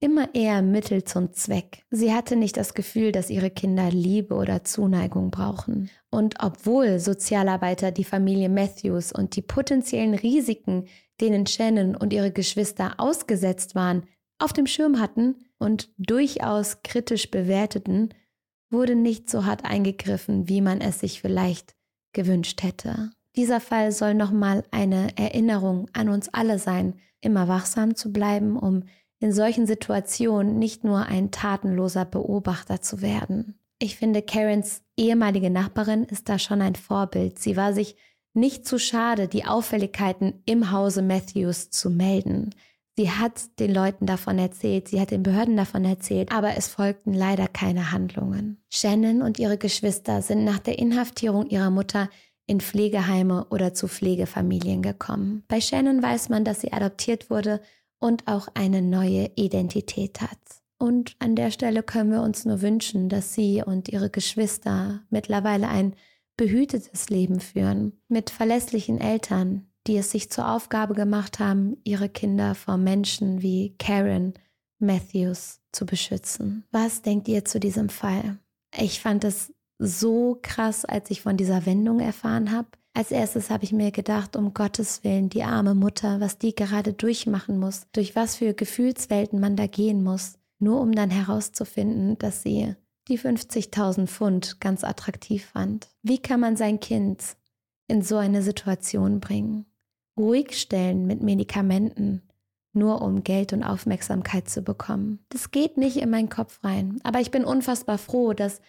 immer 0.00 0.34
eher 0.34 0.62
Mittel 0.62 1.04
zum 1.04 1.32
Zweck. 1.32 1.84
Sie 1.90 2.14
hatte 2.14 2.36
nicht 2.36 2.56
das 2.56 2.74
Gefühl, 2.74 3.12
dass 3.12 3.30
ihre 3.30 3.50
Kinder 3.50 3.90
Liebe 3.90 4.34
oder 4.34 4.64
Zuneigung 4.64 5.30
brauchen. 5.30 5.90
Und 6.10 6.36
obwohl 6.40 7.00
Sozialarbeiter 7.00 7.90
die 7.90 8.04
Familie 8.04 8.48
Matthews 8.48 9.12
und 9.12 9.34
die 9.34 9.42
potenziellen 9.42 10.14
Risiken, 10.14 10.86
denen 11.20 11.46
Shannon 11.46 11.96
und 11.96 12.12
ihre 12.12 12.30
Geschwister 12.30 12.94
ausgesetzt 12.98 13.74
waren, 13.74 14.04
auf 14.38 14.52
dem 14.52 14.66
Schirm 14.66 15.00
hatten 15.00 15.34
und 15.58 15.90
durchaus 15.98 16.82
kritisch 16.82 17.30
bewerteten, 17.30 18.14
wurde 18.70 18.94
nicht 18.94 19.28
so 19.28 19.44
hart 19.44 19.64
eingegriffen, 19.64 20.48
wie 20.48 20.60
man 20.60 20.80
es 20.80 21.00
sich 21.00 21.20
vielleicht 21.20 21.74
gewünscht 22.18 22.64
hätte. 22.64 23.12
Dieser 23.36 23.60
Fall 23.60 23.92
soll 23.92 24.14
nochmal 24.14 24.64
eine 24.72 25.16
Erinnerung 25.16 25.88
an 25.92 26.08
uns 26.08 26.28
alle 26.34 26.58
sein, 26.58 26.94
immer 27.20 27.46
wachsam 27.46 27.94
zu 27.94 28.12
bleiben, 28.12 28.58
um 28.58 28.82
in 29.20 29.32
solchen 29.32 29.68
Situationen 29.68 30.58
nicht 30.58 30.82
nur 30.82 31.06
ein 31.06 31.30
tatenloser 31.30 32.04
Beobachter 32.04 32.80
zu 32.80 33.02
werden. 33.02 33.60
Ich 33.78 33.94
finde, 33.94 34.22
Karens 34.22 34.82
ehemalige 34.96 35.48
Nachbarin 35.48 36.02
ist 36.06 36.28
da 36.28 36.40
schon 36.40 36.60
ein 36.60 36.74
Vorbild. 36.74 37.38
Sie 37.38 37.56
war 37.56 37.72
sich 37.72 37.94
nicht 38.34 38.66
zu 38.66 38.80
schade, 38.80 39.28
die 39.28 39.44
Auffälligkeiten 39.44 40.42
im 40.44 40.72
Hause 40.72 41.02
Matthews 41.02 41.70
zu 41.70 41.88
melden. 41.90 42.50
Sie 42.98 43.12
hat 43.12 43.60
den 43.60 43.72
Leuten 43.72 44.06
davon 44.06 44.40
erzählt, 44.40 44.88
sie 44.88 45.00
hat 45.00 45.12
den 45.12 45.22
Behörden 45.22 45.56
davon 45.56 45.84
erzählt, 45.84 46.32
aber 46.32 46.56
es 46.56 46.66
folgten 46.66 47.14
leider 47.14 47.46
keine 47.46 47.92
Handlungen. 47.92 48.60
Shannon 48.70 49.22
und 49.22 49.38
ihre 49.38 49.56
Geschwister 49.56 50.20
sind 50.20 50.42
nach 50.42 50.58
der 50.58 50.80
Inhaftierung 50.80 51.48
ihrer 51.48 51.70
Mutter 51.70 52.10
in 52.48 52.60
Pflegeheime 52.60 53.46
oder 53.50 53.72
zu 53.72 53.86
Pflegefamilien 53.86 54.82
gekommen. 54.82 55.44
Bei 55.46 55.60
Shannon 55.60 56.02
weiß 56.02 56.28
man, 56.28 56.44
dass 56.44 56.60
sie 56.60 56.72
adoptiert 56.72 57.30
wurde 57.30 57.60
und 58.00 58.26
auch 58.26 58.48
eine 58.54 58.82
neue 58.82 59.30
Identität 59.36 60.20
hat. 60.20 60.40
Und 60.76 61.14
an 61.20 61.36
der 61.36 61.52
Stelle 61.52 61.84
können 61.84 62.10
wir 62.10 62.22
uns 62.22 62.46
nur 62.46 62.62
wünschen, 62.62 63.08
dass 63.08 63.32
sie 63.32 63.62
und 63.64 63.88
ihre 63.88 64.10
Geschwister 64.10 65.02
mittlerweile 65.08 65.68
ein 65.68 65.94
behütetes 66.36 67.10
Leben 67.10 67.38
führen, 67.38 67.92
mit 68.08 68.30
verlässlichen 68.30 69.00
Eltern, 69.00 69.67
die 69.88 69.96
es 69.96 70.10
sich 70.10 70.30
zur 70.30 70.50
Aufgabe 70.50 70.94
gemacht 70.94 71.38
haben, 71.40 71.78
ihre 71.82 72.08
Kinder 72.08 72.54
vor 72.54 72.76
Menschen 72.76 73.42
wie 73.42 73.74
Karen 73.78 74.34
Matthews 74.78 75.60
zu 75.72 75.86
beschützen. 75.86 76.64
Was 76.70 77.02
denkt 77.02 77.26
ihr 77.26 77.44
zu 77.44 77.58
diesem 77.58 77.88
Fall? 77.88 78.38
Ich 78.76 79.00
fand 79.00 79.24
es 79.24 79.52
so 79.78 80.38
krass, 80.42 80.84
als 80.84 81.10
ich 81.10 81.22
von 81.22 81.36
dieser 81.36 81.66
Wendung 81.66 82.00
erfahren 82.00 82.52
habe. 82.52 82.68
Als 82.94 83.10
erstes 83.10 83.48
habe 83.50 83.64
ich 83.64 83.72
mir 83.72 83.90
gedacht, 83.92 84.36
um 84.36 84.54
Gottes 84.54 85.04
Willen, 85.04 85.28
die 85.28 85.44
arme 85.44 85.74
Mutter, 85.74 86.20
was 86.20 86.38
die 86.38 86.54
gerade 86.54 86.92
durchmachen 86.92 87.58
muss, 87.58 87.86
durch 87.92 88.16
was 88.16 88.36
für 88.36 88.54
Gefühlswelten 88.54 89.40
man 89.40 89.56
da 89.56 89.66
gehen 89.66 90.02
muss, 90.02 90.38
nur 90.58 90.80
um 90.80 90.92
dann 90.92 91.10
herauszufinden, 91.10 92.18
dass 92.18 92.42
sie 92.42 92.74
die 93.06 93.18
50.000 93.18 94.06
Pfund 94.06 94.60
ganz 94.60 94.84
attraktiv 94.84 95.46
fand. 95.46 95.88
Wie 96.02 96.18
kann 96.18 96.40
man 96.40 96.56
sein 96.56 96.80
Kind 96.80 97.36
in 97.86 98.02
so 98.02 98.16
eine 98.16 98.42
Situation 98.42 99.20
bringen? 99.20 99.64
Ruhig 100.18 100.58
stellen 100.58 101.06
mit 101.06 101.22
Medikamenten, 101.22 102.22
nur 102.72 103.02
um 103.02 103.24
Geld 103.24 103.52
und 103.52 103.62
Aufmerksamkeit 103.62 104.48
zu 104.48 104.62
bekommen. 104.62 105.20
Das 105.28 105.50
geht 105.50 105.76
nicht 105.76 105.96
in 105.96 106.10
meinen 106.10 106.28
Kopf 106.28 106.62
rein. 106.62 107.00
Aber 107.04 107.20
ich 107.20 107.30
bin 107.30 107.44
unfassbar 107.44 107.98
froh, 107.98 108.32
dass 108.32 108.60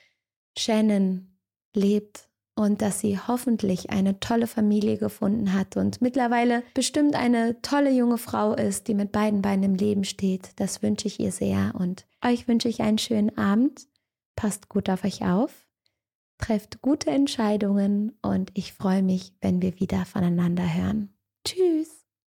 Shannon 0.57 1.27
lebt 1.75 2.29
und 2.55 2.81
dass 2.81 2.99
sie 2.99 3.17
hoffentlich 3.17 3.89
eine 3.89 4.19
tolle 4.19 4.45
Familie 4.45 4.97
gefunden 4.97 5.53
hat 5.53 5.77
und 5.77 6.01
mittlerweile 6.01 6.63
bestimmt 6.73 7.15
eine 7.15 7.61
tolle 7.61 7.91
junge 7.91 8.17
Frau 8.17 8.53
ist, 8.53 8.87
die 8.89 8.95
mit 8.95 9.13
beiden 9.13 9.41
Beinen 9.41 9.63
im 9.63 9.75
Leben 9.75 10.03
steht. 10.03 10.51
Das 10.57 10.81
wünsche 10.81 11.07
ich 11.07 11.19
ihr 11.19 11.31
sehr 11.31 11.73
und 11.77 12.05
euch 12.25 12.49
wünsche 12.49 12.67
ich 12.67 12.81
einen 12.81 12.97
schönen 12.97 13.37
Abend. 13.37 13.87
Passt 14.35 14.67
gut 14.67 14.89
auf 14.89 15.05
euch 15.05 15.25
auf, 15.25 15.67
trefft 16.37 16.81
gute 16.81 17.11
Entscheidungen 17.11 18.17
und 18.21 18.51
ich 18.55 18.73
freue 18.73 19.03
mich, 19.03 19.33
wenn 19.39 19.61
wir 19.61 19.79
wieder 19.79 20.03
voneinander 20.05 20.73
hören. 20.73 21.13
Tschüss. 21.49 21.98